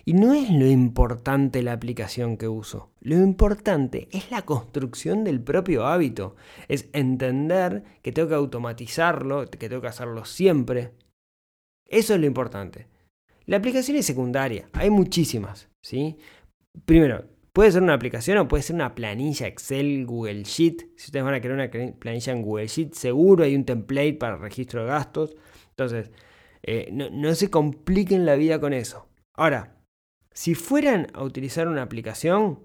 Y 0.05 0.15
no 0.15 0.35
es 0.35 0.51
lo 0.51 0.67
importante 0.67 1.63
la 1.63 1.73
aplicación 1.73 2.37
que 2.37 2.49
uso. 2.49 2.91
Lo 3.01 3.17
importante 3.17 4.09
es 4.11 4.31
la 4.31 4.43
construcción 4.43 5.23
del 5.23 5.41
propio 5.41 5.87
hábito. 5.87 6.35
Es 6.69 6.89
entender 6.93 7.85
que 8.03 8.11
tengo 8.11 8.29
que 8.29 8.35
automatizarlo, 8.35 9.49
que 9.49 9.69
tengo 9.69 9.83
que 9.83 9.89
hacerlo 9.89 10.25
siempre. 10.25 10.93
Eso 11.87 12.15
es 12.15 12.21
lo 12.21 12.27
importante. 12.27 12.89
La 13.47 13.59
aplicación 13.59 13.97
es 13.97 14.07
secundaria. 14.07 14.69
Hay 14.73 14.91
muchísimas. 14.91 15.69
¿sí? 15.83 16.17
Primero, 16.85 17.27
puede 17.53 17.71
ser 17.71 17.83
una 17.83 17.95
aplicación 17.95 18.39
o 18.39 18.49
puede 18.49 18.65
ser 18.65 18.75
una 18.75 18.97
planilla 18.97 19.47
Excel, 19.47 20.05
Google 20.05 20.43
Sheet. 20.43 20.81
Si 20.97 21.07
ustedes 21.07 21.25
van 21.25 21.35
a 21.35 21.41
crear 21.41 21.55
una 21.55 21.71
planilla 21.99 22.33
en 22.33 22.43
Google 22.43 22.67
Sheet, 22.67 22.95
seguro 22.95 23.45
hay 23.45 23.55
un 23.55 23.65
template 23.65 24.15
para 24.15 24.37
registro 24.37 24.83
de 24.83 24.89
gastos. 24.89 25.37
Entonces, 25.71 26.11
eh, 26.65 26.89
no, 26.93 27.09
no 27.11 27.35
se 27.37 27.51
compliquen 27.51 28.27
la 28.27 28.35
vida 28.35 28.59
con 28.59 28.73
eso. 28.73 29.09
Ahora, 29.35 29.82
si 30.33 30.55
fueran 30.55 31.09
a 31.15 31.23
utilizar 31.23 31.69
una 31.69 31.83
aplicación, 31.83 32.61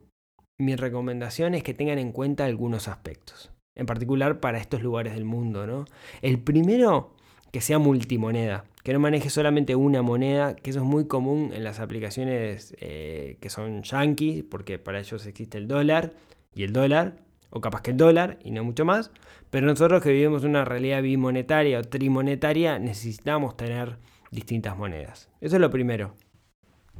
mi 0.59 0.75
recomendación 0.75 1.53
es 1.53 1.63
que 1.63 1.73
tengan 1.73 1.99
en 1.99 2.11
cuenta 2.11 2.45
algunos 2.45 2.87
aspectos, 2.87 3.51
en 3.75 3.85
particular 3.85 4.39
para 4.39 4.57
estos 4.57 4.81
lugares 4.81 5.13
del 5.13 5.25
mundo. 5.25 5.67
¿no? 5.67 5.85
El 6.21 6.39
primero, 6.39 7.15
que 7.51 7.61
sea 7.61 7.79
multimoneda, 7.79 8.65
que 8.83 8.93
no 8.93 8.99
maneje 8.99 9.29
solamente 9.29 9.75
una 9.75 10.01
moneda, 10.01 10.55
que 10.55 10.69
eso 10.69 10.79
es 10.79 10.85
muy 10.85 11.07
común 11.07 11.51
en 11.53 11.63
las 11.63 11.79
aplicaciones 11.79 12.75
eh, 12.79 13.37
que 13.41 13.49
son 13.49 13.83
yankees, 13.83 14.43
porque 14.43 14.79
para 14.79 14.99
ellos 14.99 15.25
existe 15.25 15.57
el 15.57 15.67
dólar 15.67 16.13
y 16.55 16.63
el 16.63 16.73
dólar, 16.73 17.17
o 17.49 17.61
capaz 17.61 17.81
que 17.81 17.91
el 17.91 17.97
dólar 17.97 18.39
y 18.43 18.51
no 18.51 18.63
mucho 18.63 18.85
más, 18.85 19.11
pero 19.49 19.67
nosotros 19.67 20.01
que 20.01 20.11
vivimos 20.11 20.43
una 20.43 20.65
realidad 20.65 21.01
bimonetaria 21.01 21.79
o 21.79 21.83
trimonetaria 21.83 22.79
necesitamos 22.79 23.55
tener 23.55 23.97
distintas 24.31 24.77
monedas. 24.77 25.29
Eso 25.39 25.55
es 25.55 25.61
lo 25.61 25.69
primero. 25.69 26.13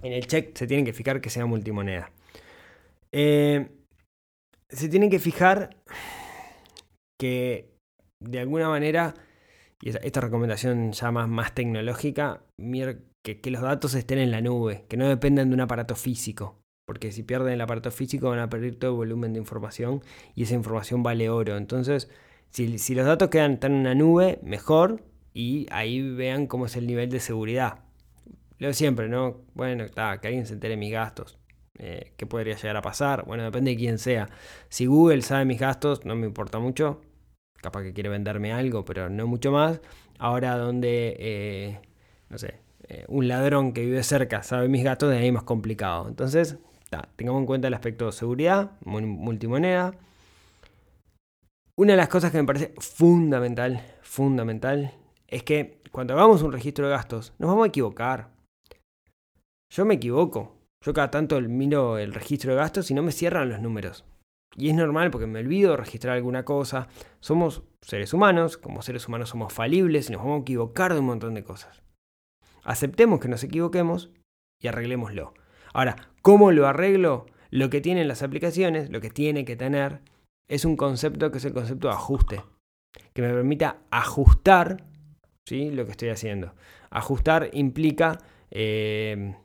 En 0.01 0.13
el 0.13 0.27
check 0.27 0.55
se 0.55 0.67
tienen 0.67 0.85
que 0.85 0.93
fijar 0.93 1.21
que 1.21 1.29
sea 1.29 1.45
multimoneda. 1.45 2.11
Eh, 3.11 3.69
se 4.69 4.89
tienen 4.89 5.09
que 5.09 5.19
fijar 5.19 5.77
que 7.19 7.73
de 8.19 8.39
alguna 8.39 8.69
manera, 8.69 9.13
y 9.81 9.89
esta 9.89 10.21
recomendación 10.21 10.91
ya 10.91 11.11
más, 11.11 11.53
tecnológica, 11.53 12.43
que, 13.23 13.41
que 13.41 13.51
los 13.51 13.61
datos 13.61 13.93
estén 13.95 14.19
en 14.19 14.31
la 14.31 14.41
nube, 14.41 14.85
que 14.87 14.97
no 14.97 15.07
dependan 15.07 15.49
de 15.49 15.55
un 15.55 15.61
aparato 15.61 15.95
físico. 15.95 16.61
Porque 16.87 17.11
si 17.11 17.23
pierden 17.23 17.53
el 17.53 17.61
aparato 17.61 17.91
físico 17.91 18.29
van 18.29 18.39
a 18.39 18.49
perder 18.49 18.75
todo 18.75 18.91
el 18.91 18.97
volumen 18.97 19.33
de 19.33 19.39
información 19.39 20.01
y 20.35 20.43
esa 20.43 20.55
información 20.55 21.03
vale 21.03 21.29
oro. 21.29 21.57
Entonces, 21.57 22.09
si, 22.49 22.79
si 22.79 22.95
los 22.95 23.05
datos 23.05 23.29
quedan 23.29 23.53
están 23.53 23.73
en 23.73 23.79
una 23.79 23.95
nube, 23.95 24.39
mejor. 24.41 25.03
Y 25.33 25.67
ahí 25.69 26.01
vean 26.01 26.47
cómo 26.47 26.65
es 26.65 26.77
el 26.77 26.87
nivel 26.87 27.09
de 27.09 27.19
seguridad. 27.19 27.86
Leo 28.59 28.73
siempre, 28.73 29.07
¿no? 29.07 29.41
Bueno, 29.53 29.83
está, 29.83 30.19
que 30.19 30.27
alguien 30.27 30.45
se 30.45 30.53
entere 30.53 30.71
de 30.71 30.77
mis 30.77 30.91
gastos. 30.91 31.37
Eh, 31.77 32.13
¿Qué 32.17 32.25
podría 32.25 32.55
llegar 32.55 32.77
a 32.77 32.81
pasar? 32.81 33.25
Bueno, 33.25 33.43
depende 33.43 33.71
de 33.71 33.77
quién 33.77 33.99
sea. 33.99 34.29
Si 34.69 34.87
Google 34.87 35.21
sabe 35.21 35.45
mis 35.45 35.59
gastos, 35.59 36.05
no 36.05 36.15
me 36.15 36.25
importa 36.25 36.59
mucho. 36.59 37.01
Capaz 37.61 37.83
que 37.83 37.93
quiere 37.93 38.09
venderme 38.09 38.53
algo, 38.53 38.83
pero 38.85 39.09
no 39.09 39.27
mucho 39.27 39.51
más. 39.51 39.79
Ahora 40.17 40.57
donde, 40.57 41.15
eh, 41.19 41.79
no 42.29 42.37
sé, 42.39 42.61
eh, 42.87 43.05
un 43.07 43.27
ladrón 43.27 43.73
que 43.73 43.81
vive 43.81 44.01
cerca 44.03 44.41
sabe 44.43 44.67
mis 44.69 44.83
gastos, 44.83 45.11
de 45.11 45.17
ahí 45.17 45.31
más 45.31 45.43
complicado. 45.43 46.07
Entonces, 46.07 46.57
tengamos 47.15 47.41
en 47.41 47.45
cuenta 47.45 47.67
el 47.67 47.73
aspecto 47.73 48.07
de 48.07 48.11
seguridad, 48.11 48.71
multimoneda. 48.85 49.93
Una 51.75 51.93
de 51.93 51.97
las 51.97 52.07
cosas 52.07 52.31
que 52.31 52.39
me 52.39 52.45
parece 52.45 52.73
fundamental, 52.79 53.83
fundamental, 54.01 54.93
es 55.27 55.43
que 55.43 55.81
cuando 55.91 56.15
hagamos 56.15 56.41
un 56.41 56.51
registro 56.51 56.87
de 56.87 56.93
gastos, 56.93 57.33
nos 57.37 57.49
vamos 57.49 57.65
a 57.65 57.67
equivocar. 57.67 58.36
Yo 59.69 59.85
me 59.85 59.95
equivoco. 59.95 60.55
Yo 60.81 60.93
cada 60.93 61.11
tanto 61.11 61.39
miro 61.41 61.97
el 61.97 62.13
registro 62.13 62.51
de 62.51 62.57
gastos 62.57 62.91
y 62.91 62.93
no 62.93 63.03
me 63.03 63.11
cierran 63.11 63.49
los 63.49 63.61
números. 63.61 64.05
Y 64.55 64.69
es 64.69 64.75
normal 64.75 65.11
porque 65.11 65.27
me 65.27 65.39
olvido 65.39 65.71
de 65.71 65.77
registrar 65.77 66.15
alguna 66.15 66.45
cosa. 66.45 66.87
Somos 67.19 67.63
seres 67.81 68.13
humanos, 68.13 68.57
como 68.57 68.81
seres 68.81 69.07
humanos 69.07 69.29
somos 69.29 69.53
falibles 69.53 70.09
y 70.09 70.13
nos 70.13 70.21
vamos 70.21 70.39
a 70.39 70.41
equivocar 70.41 70.93
de 70.93 70.99
un 70.99 71.05
montón 71.05 71.33
de 71.33 71.43
cosas. 71.43 71.83
Aceptemos 72.63 73.19
que 73.19 73.27
nos 73.27 73.43
equivoquemos 73.43 74.11
y 74.61 74.67
arreglémoslo. 74.67 75.33
Ahora, 75.73 76.09
¿cómo 76.21 76.51
lo 76.51 76.67
arreglo? 76.67 77.27
Lo 77.49 77.69
que 77.69 77.81
tienen 77.81 78.07
las 78.07 78.23
aplicaciones, 78.23 78.89
lo 78.89 78.99
que 78.99 79.09
tiene 79.09 79.45
que 79.45 79.55
tener, 79.55 80.01
es 80.49 80.65
un 80.65 80.75
concepto 80.75 81.31
que 81.31 81.37
es 81.37 81.45
el 81.45 81.53
concepto 81.53 81.87
de 81.87 81.93
ajuste, 81.93 82.43
que 83.13 83.21
me 83.21 83.29
permita 83.29 83.77
ajustar 83.91 84.83
¿sí? 85.45 85.71
lo 85.71 85.85
que 85.85 85.91
estoy 85.91 86.09
haciendo. 86.09 86.53
Ajustar 86.89 87.49
implica 87.53 88.17
eh, 88.49 89.35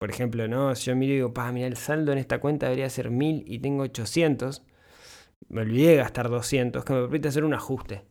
por 0.00 0.08
ejemplo, 0.08 0.48
¿no? 0.48 0.74
Si 0.74 0.86
yo 0.86 0.96
miro 0.96 1.12
y 1.12 1.16
digo, 1.16 1.34
pa, 1.34 1.52
mira, 1.52 1.66
el 1.66 1.76
saldo 1.76 2.10
en 2.12 2.16
esta 2.16 2.40
cuenta 2.40 2.66
debería 2.66 2.88
ser 2.88 3.10
1000 3.10 3.44
y 3.46 3.58
tengo 3.58 3.82
800, 3.82 4.62
me 5.50 5.60
olvidé 5.60 5.96
gastar 5.96 6.30
200, 6.30 6.84
que 6.86 6.92
me 6.94 7.02
permite 7.02 7.28
hacer 7.28 7.44
un 7.44 7.52
ajuste 7.52 8.02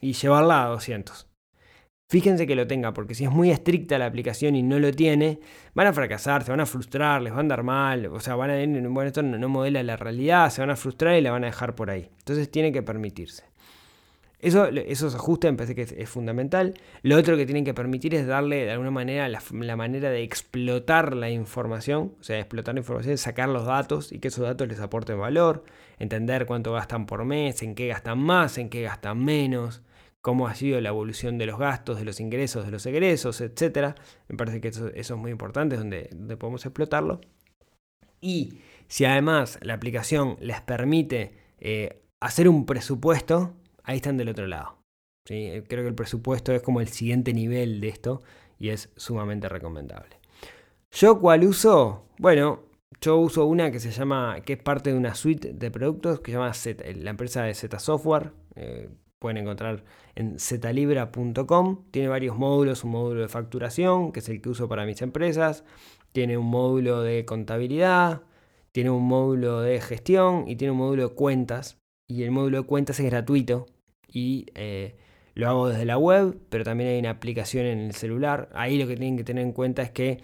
y 0.00 0.14
llevarla 0.14 0.64
a 0.64 0.68
200. 0.68 1.28
Fíjense 2.10 2.46
que 2.46 2.54
lo 2.54 2.66
tenga, 2.66 2.94
porque 2.94 3.14
si 3.14 3.24
es 3.24 3.30
muy 3.30 3.50
estricta 3.50 3.98
la 3.98 4.06
aplicación 4.06 4.56
y 4.56 4.62
no 4.62 4.78
lo 4.78 4.90
tiene, 4.90 5.40
van 5.74 5.88
a 5.88 5.92
fracasar, 5.92 6.44
se 6.44 6.50
van 6.50 6.60
a 6.60 6.66
frustrar, 6.66 7.20
les 7.20 7.34
va 7.34 7.36
a 7.36 7.40
andar 7.40 7.62
mal, 7.62 8.06
o 8.06 8.20
sea, 8.20 8.34
van 8.34 8.50
a 8.50 8.88
bueno, 8.88 9.08
esto 9.08 9.22
no 9.22 9.48
modela 9.50 9.82
la 9.82 9.98
realidad, 9.98 10.48
se 10.48 10.62
van 10.62 10.70
a 10.70 10.76
frustrar 10.76 11.18
y 11.18 11.20
la 11.20 11.30
van 11.30 11.44
a 11.44 11.48
dejar 11.48 11.74
por 11.74 11.90
ahí. 11.90 12.08
Entonces 12.20 12.50
tiene 12.50 12.72
que 12.72 12.82
permitirse. 12.82 13.44
Eso, 14.40 14.66
esos 14.68 15.16
ajustes 15.16 15.50
me 15.50 15.56
parece 15.56 15.74
que 15.74 15.82
es, 15.82 16.08
fundamental. 16.08 16.74
Lo 17.02 17.16
otro 17.16 17.36
que 17.36 17.44
tienen 17.44 17.64
que 17.64 17.74
permitir 17.74 18.14
es 18.14 18.26
darle 18.26 18.64
de 18.64 18.70
alguna 18.70 18.92
manera 18.92 19.28
la, 19.28 19.76
manera 19.76 20.10
de 20.10 20.22
explotar 20.22 21.16
la 21.16 21.28
información, 21.28 22.14
o 22.20 22.22
sea, 22.22 22.38
explotar 22.38 22.74
la 22.74 22.80
información, 22.80 23.18
sacar 23.18 23.48
los 23.48 23.66
datos 23.66 24.12
y 24.12 24.20
que 24.20 24.28
esos 24.28 24.44
datos 24.44 24.68
les 24.68 24.78
aporten 24.78 25.18
valor, 25.18 25.64
entender 25.98 26.46
cuánto 26.46 26.72
gastan 26.72 27.06
por 27.06 27.24
mes, 27.24 27.62
en 27.62 27.74
qué 27.74 27.88
gastan 27.88 28.20
más, 28.20 28.58
en 28.58 28.68
qué 28.68 28.82
gastan 28.82 29.24
menos, 29.24 29.82
cómo 30.20 30.46
ha 30.46 30.54
sido 30.54 30.80
la 30.80 30.90
evolución 30.90 31.36
de 31.36 31.46
los 31.46 31.58
gastos, 31.58 31.98
de 31.98 32.04
los 32.04 32.20
ingresos, 32.20 32.64
de 32.64 32.70
los 32.70 32.86
egresos, 32.86 33.40
etc. 33.40 33.96
Me 34.28 34.36
parece 34.36 34.60
que 34.60 34.68
eso, 34.68 34.88
es 34.88 35.10
muy 35.12 35.32
importante, 35.32 35.76
donde, 35.76 36.10
donde 36.12 36.36
podemos 36.36 36.64
explotarlo. 36.64 37.20
Y 38.20 38.60
si 38.86 39.04
además 39.04 39.58
la 39.62 39.74
aplicación 39.74 40.36
les 40.40 40.60
permite 40.60 41.32
eh, 41.58 42.02
hacer 42.20 42.48
un 42.48 42.66
presupuesto, 42.66 43.54
ahí 43.88 43.96
están 43.96 44.18
del 44.18 44.28
otro 44.28 44.46
lado. 44.46 44.76
¿sí? 45.24 45.50
Creo 45.66 45.82
que 45.82 45.88
el 45.88 45.94
presupuesto 45.94 46.52
es 46.52 46.62
como 46.62 46.80
el 46.80 46.88
siguiente 46.88 47.32
nivel 47.32 47.80
de 47.80 47.88
esto 47.88 48.22
y 48.58 48.68
es 48.68 48.90
sumamente 48.96 49.48
recomendable. 49.48 50.20
¿Yo 50.92 51.18
cuál 51.18 51.44
uso? 51.44 52.04
Bueno, 52.18 52.64
yo 53.00 53.16
uso 53.16 53.46
una 53.46 53.70
que 53.70 53.80
se 53.80 53.90
llama, 53.90 54.40
que 54.44 54.54
es 54.54 54.62
parte 54.62 54.92
de 54.92 54.96
una 54.96 55.14
suite 55.14 55.54
de 55.54 55.70
productos 55.70 56.20
que 56.20 56.30
se 56.30 56.36
llama 56.36 56.52
Z, 56.52 56.84
la 56.96 57.10
empresa 57.10 57.42
de 57.42 57.54
Z 57.54 57.78
Software. 57.78 58.32
Eh, 58.56 58.90
pueden 59.18 59.38
encontrar 59.38 59.84
en 60.14 60.38
zlibra.com. 60.38 61.84
Tiene 61.90 62.08
varios 62.08 62.36
módulos, 62.36 62.84
un 62.84 62.90
módulo 62.90 63.22
de 63.22 63.28
facturación, 63.28 64.12
que 64.12 64.20
es 64.20 64.28
el 64.28 64.42
que 64.42 64.50
uso 64.50 64.68
para 64.68 64.84
mis 64.84 65.00
empresas. 65.00 65.64
Tiene 66.12 66.36
un 66.36 66.46
módulo 66.46 67.00
de 67.00 67.24
contabilidad, 67.24 68.22
tiene 68.72 68.90
un 68.90 69.06
módulo 69.06 69.60
de 69.60 69.80
gestión 69.80 70.44
y 70.46 70.56
tiene 70.56 70.72
un 70.72 70.78
módulo 70.78 71.08
de 71.08 71.14
cuentas. 71.14 71.78
Y 72.06 72.22
el 72.24 72.32
módulo 72.32 72.58
de 72.58 72.66
cuentas 72.66 73.00
es 73.00 73.06
gratuito 73.06 73.66
y 74.08 74.46
eh, 74.54 74.96
lo 75.34 75.48
hago 75.48 75.68
desde 75.68 75.84
la 75.84 75.98
web, 75.98 76.36
pero 76.48 76.64
también 76.64 76.90
hay 76.90 76.98
una 76.98 77.10
aplicación 77.10 77.66
en 77.66 77.78
el 77.78 77.94
celular. 77.94 78.48
Ahí 78.54 78.78
lo 78.78 78.88
que 78.88 78.96
tienen 78.96 79.16
que 79.16 79.24
tener 79.24 79.44
en 79.44 79.52
cuenta 79.52 79.82
es 79.82 79.90
que 79.90 80.18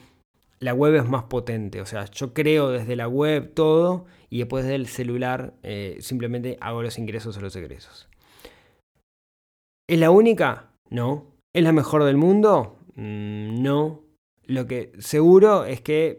la 0.59 0.75
web 0.75 0.95
es 0.95 1.05
más 1.07 1.25
potente. 1.25 1.81
O 1.81 1.87
sea, 1.87 2.07
yo 2.07 2.33
creo 2.33 2.71
desde 2.71 2.97
la 2.97 3.07
web 3.07 3.53
todo 3.55 4.07
y 4.31 4.39
después 4.39 4.65
del 4.65 4.87
celular 4.87 5.55
eh, 5.63 5.99
simplemente 6.01 6.57
hago 6.61 6.83
los 6.83 6.99
ingresos 6.99 7.37
o 7.37 7.41
los 7.41 7.55
egresos. 7.55 8.09
¿Es 9.87 9.99
la 9.99 10.11
única? 10.11 10.71
No. 10.89 11.27
¿Es 11.53 11.63
la 11.63 11.73
mejor 11.73 12.05
del 12.05 12.17
mundo? 12.17 12.79
Mm, 12.97 13.63
no. 13.63 14.04
Lo 14.47 14.67
que 14.67 14.93
seguro 14.99 15.65
es 15.65 15.81
que 15.81 16.19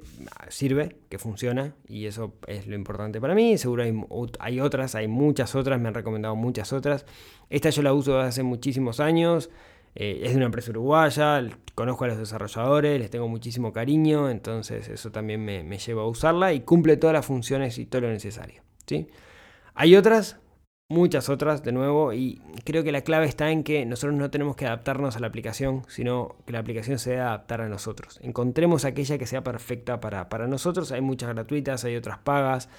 sirve, 0.50 0.96
que 1.10 1.20
funciona, 1.20 1.76
y 1.88 2.06
eso 2.08 2.34
es 2.48 2.66
lo 2.66 2.76
importante 2.76 3.22
para 3.22 3.36
mí. 3.36 3.58
Seguro 3.58 3.84
hay, 3.84 3.94
hay, 4.40 4.60
otras, 4.60 4.96
hay 4.96 5.08
muchas 5.08 5.54
otras, 5.54 5.80
me 5.80 5.90
han 5.90 5.94
recomendado 5.94 6.36
muchas 6.36 6.74
otras. 6.74 7.06
Esta 7.50 7.70
yo 7.70 7.84
la 7.84 7.94
uso 7.94 8.16
desde 8.16 8.30
hace 8.30 8.44
muchísimos 8.44 9.00
años. 9.00 9.52
Eh, 9.98 10.22
es 10.24 10.32
de 10.32 10.38
una 10.38 10.48
empresa 10.48 10.72
uruguaya, 10.72 11.42
conozco 11.74 12.04
a 12.04 12.08
los 12.10 12.18
desarrolladores, 12.18 13.00
les 13.00 13.10
tengo 13.10 13.30
muchísimo 13.30 13.72
cariño, 13.72 14.30
entonces 14.30 14.90
eso 14.90 15.10
también 15.10 15.46
me, 15.46 15.64
me 15.64 15.78
lleva 15.78 16.02
a 16.02 16.06
usarla 16.06 16.52
y 16.52 16.62
cumple 16.62 16.98
todas 16.98 17.14
las 17.14 17.26
funciones 17.26 17.78
y 17.78 17.86
todo 17.86 18.02
lo 18.02 18.10
necesario. 18.10 18.62
¿sí? 18.86 19.08
Hay 19.74 19.96
otras 19.96 20.38
muchas 20.88 21.30
otras 21.30 21.64
de 21.64 21.72
nuevo 21.72 22.14
y 22.14 22.42
creo 22.64 22.84
que 22.84 22.92
la 22.92 23.02
clave 23.02 23.26
está 23.26 23.50
en 23.52 23.64
que 23.64 23.86
nosotros 23.86 24.18
no 24.18 24.30
tenemos 24.30 24.56
que 24.56 24.68
adaptarnos 24.68 25.16
a 25.16 25.20
la 25.20 25.28
aplicación, 25.28 25.84
sino 25.88 26.36
que 26.46 26.54
la 26.54 26.60
aplicación 26.60 27.00
se 27.00 27.12
debe 27.12 27.24
adaptar 27.24 27.62
a 27.62 27.70
nosotros. 27.70 28.20
Encontremos 28.22 28.86
aquella 28.86 29.18
que 29.18 29.26
sea 29.26 29.44
perfecta 29.44 30.00
para, 30.00 30.30
para 30.30 30.48
nosotros, 30.48 30.92
hay 30.92 31.02
muchas 31.02 31.34
gratuitas, 31.34 31.84
hay 31.86 31.96
otras 31.96 32.20
pagas. 32.20 32.70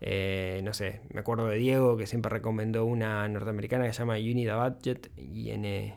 Eh, 0.00 0.60
no 0.62 0.74
sé, 0.74 1.00
me 1.12 1.20
acuerdo 1.20 1.48
de 1.48 1.56
Diego 1.58 1.96
que 1.96 2.06
siempre 2.06 2.30
recomendó 2.30 2.84
una 2.84 3.26
norteamericana 3.28 3.86
que 3.86 3.92
se 3.92 3.98
llama 3.98 4.14
Unida 4.14 4.68
Budget, 4.68 5.10
IN, 5.16 5.94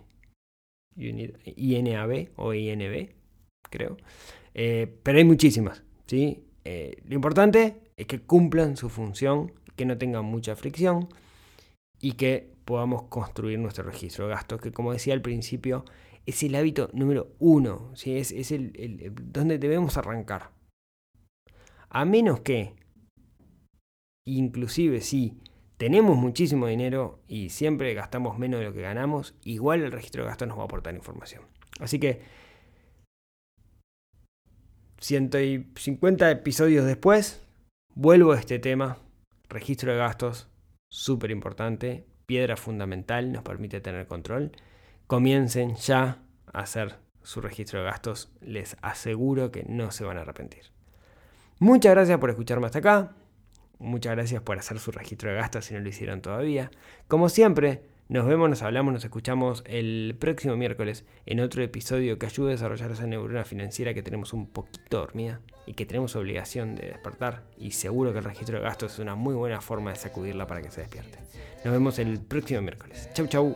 INAB 0.96 2.30
o 2.36 2.54
INB, 2.56 3.10
creo. 3.70 3.98
Eh, 4.56 4.92
pero 5.04 5.20
hay 5.20 5.24
muchísimas, 5.24 5.84
¿sí? 6.08 6.44
Eh, 6.66 6.98
lo 7.06 7.14
importante 7.14 7.76
es 7.96 8.08
que 8.08 8.22
cumplan 8.22 8.76
su 8.76 8.90
función, 8.90 9.54
que 9.76 9.86
no 9.86 10.00
tengan 10.00 10.26
mucha 10.26 10.56
fricción 10.56 11.08
y 12.02 12.14
que 12.14 12.52
podamos 12.66 13.04
construir 13.04 13.60
nuestro 13.60 13.84
registro 13.84 14.28
de 14.28 14.34
gastos, 14.34 14.60
que 14.60 14.72
como 14.72 14.92
decía 14.92 15.14
al 15.14 15.22
principio, 15.22 15.86
es 16.26 16.44
el 16.44 16.56
hábito 16.56 16.90
número 16.94 17.36
uno, 17.40 17.92
¿sí? 17.96 18.18
es, 18.18 18.32
es 18.32 18.52
el, 18.52 19.14
donde 19.32 19.58
debemos 19.58 19.98
arrancar. 19.98 20.52
A 21.90 22.06
menos 22.06 22.42
que, 22.42 22.74
inclusive 24.26 25.02
si 25.02 25.40
tenemos 25.78 26.16
muchísimo 26.16 26.68
dinero 26.68 27.24
y 27.28 27.50
siempre 27.50 27.94
gastamos 27.94 28.38
menos 28.38 28.60
de 28.60 28.68
lo 28.68 28.74
que 28.74 28.82
ganamos, 28.82 29.36
igual 29.44 29.82
el 29.82 29.92
registro 29.92 30.24
de 30.24 30.30
gastos 30.30 30.48
nos 30.48 30.58
va 30.58 30.64
a 30.64 30.66
aportar 30.66 30.94
información. 30.96 31.44
Así 31.80 32.00
que 32.00 32.22
150 35.00 36.30
episodios 36.30 36.86
después, 36.86 37.42
vuelvo 37.96 38.34
a 38.34 38.40
este 38.40 38.60
tema, 38.60 39.00
registro 39.50 39.92
de 39.92 39.98
gastos, 39.98 40.51
súper 40.92 41.32
importante, 41.32 42.06
piedra 42.28 42.58
fundamental, 42.58 43.32
nos 43.32 43.42
permite 43.42 43.82
tener 43.82 44.06
control. 44.06 44.52
Comiencen 45.08 45.76
ya 45.78 46.20
a 46.54 46.60
hacer 46.60 46.98
su 47.24 47.42
registro 47.42 47.80
de 47.80 47.86
gastos, 47.86 48.32
les 48.42 48.78
aseguro 48.82 49.52
que 49.52 49.64
no 49.64 49.92
se 49.92 50.04
van 50.04 50.18
a 50.18 50.22
arrepentir. 50.22 50.66
Muchas 51.60 51.94
gracias 51.94 52.20
por 52.20 52.30
escucharme 52.30 52.66
hasta 52.66 52.80
acá. 52.80 53.16
Muchas 53.80 54.14
gracias 54.14 54.44
por 54.44 54.60
hacer 54.60 54.80
su 54.80 54.92
registro 54.92 55.32
de 55.32 55.38
gastos 55.38 55.66
si 55.66 55.74
no 55.74 55.80
lo 55.80 55.90
hicieron 55.90 56.22
todavía. 56.22 56.70
Como 57.08 57.30
siempre, 57.30 57.84
nos 58.12 58.26
vemos, 58.26 58.50
nos 58.50 58.62
hablamos, 58.62 58.94
nos 58.94 59.06
escuchamos 59.06 59.64
el 59.66 60.18
próximo 60.20 60.58
miércoles 60.58 61.06
en 61.26 61.40
otro 61.40 61.64
episodio 61.64 62.20
que 62.20 62.26
ayude 62.26 62.50
a 62.50 62.52
desarrollar 62.52 62.92
esa 62.92 63.08
neurona 63.08 63.46
financiera 63.46 63.94
que 63.94 64.04
tenemos 64.04 64.34
un 64.34 64.48
poquito 64.48 64.98
dormida 64.98 65.40
y 65.66 65.76
que 65.76 65.86
tenemos 65.86 66.18
obligación 66.18 66.76
de 66.76 66.88
despertar. 66.88 67.44
Y 67.58 67.72
seguro 67.72 68.12
que 68.12 68.20
el 68.20 68.26
registro 68.26 68.58
de 68.58 68.66
gastos 68.66 68.96
es 68.96 69.00
una 69.00 69.16
muy 69.16 69.34
buena 69.34 69.62
forma 69.62 69.92
de 69.92 69.96
sacudirla 69.96 70.46
para 70.46 70.62
que 70.62 70.70
se 70.72 70.82
despierte. 70.82 71.20
Nos 71.64 71.74
vemos 71.74 72.00
el 72.00 72.20
próximo 72.20 72.62
miércoles. 72.62 73.10
Chau, 73.14 73.28
chau. 73.28 73.56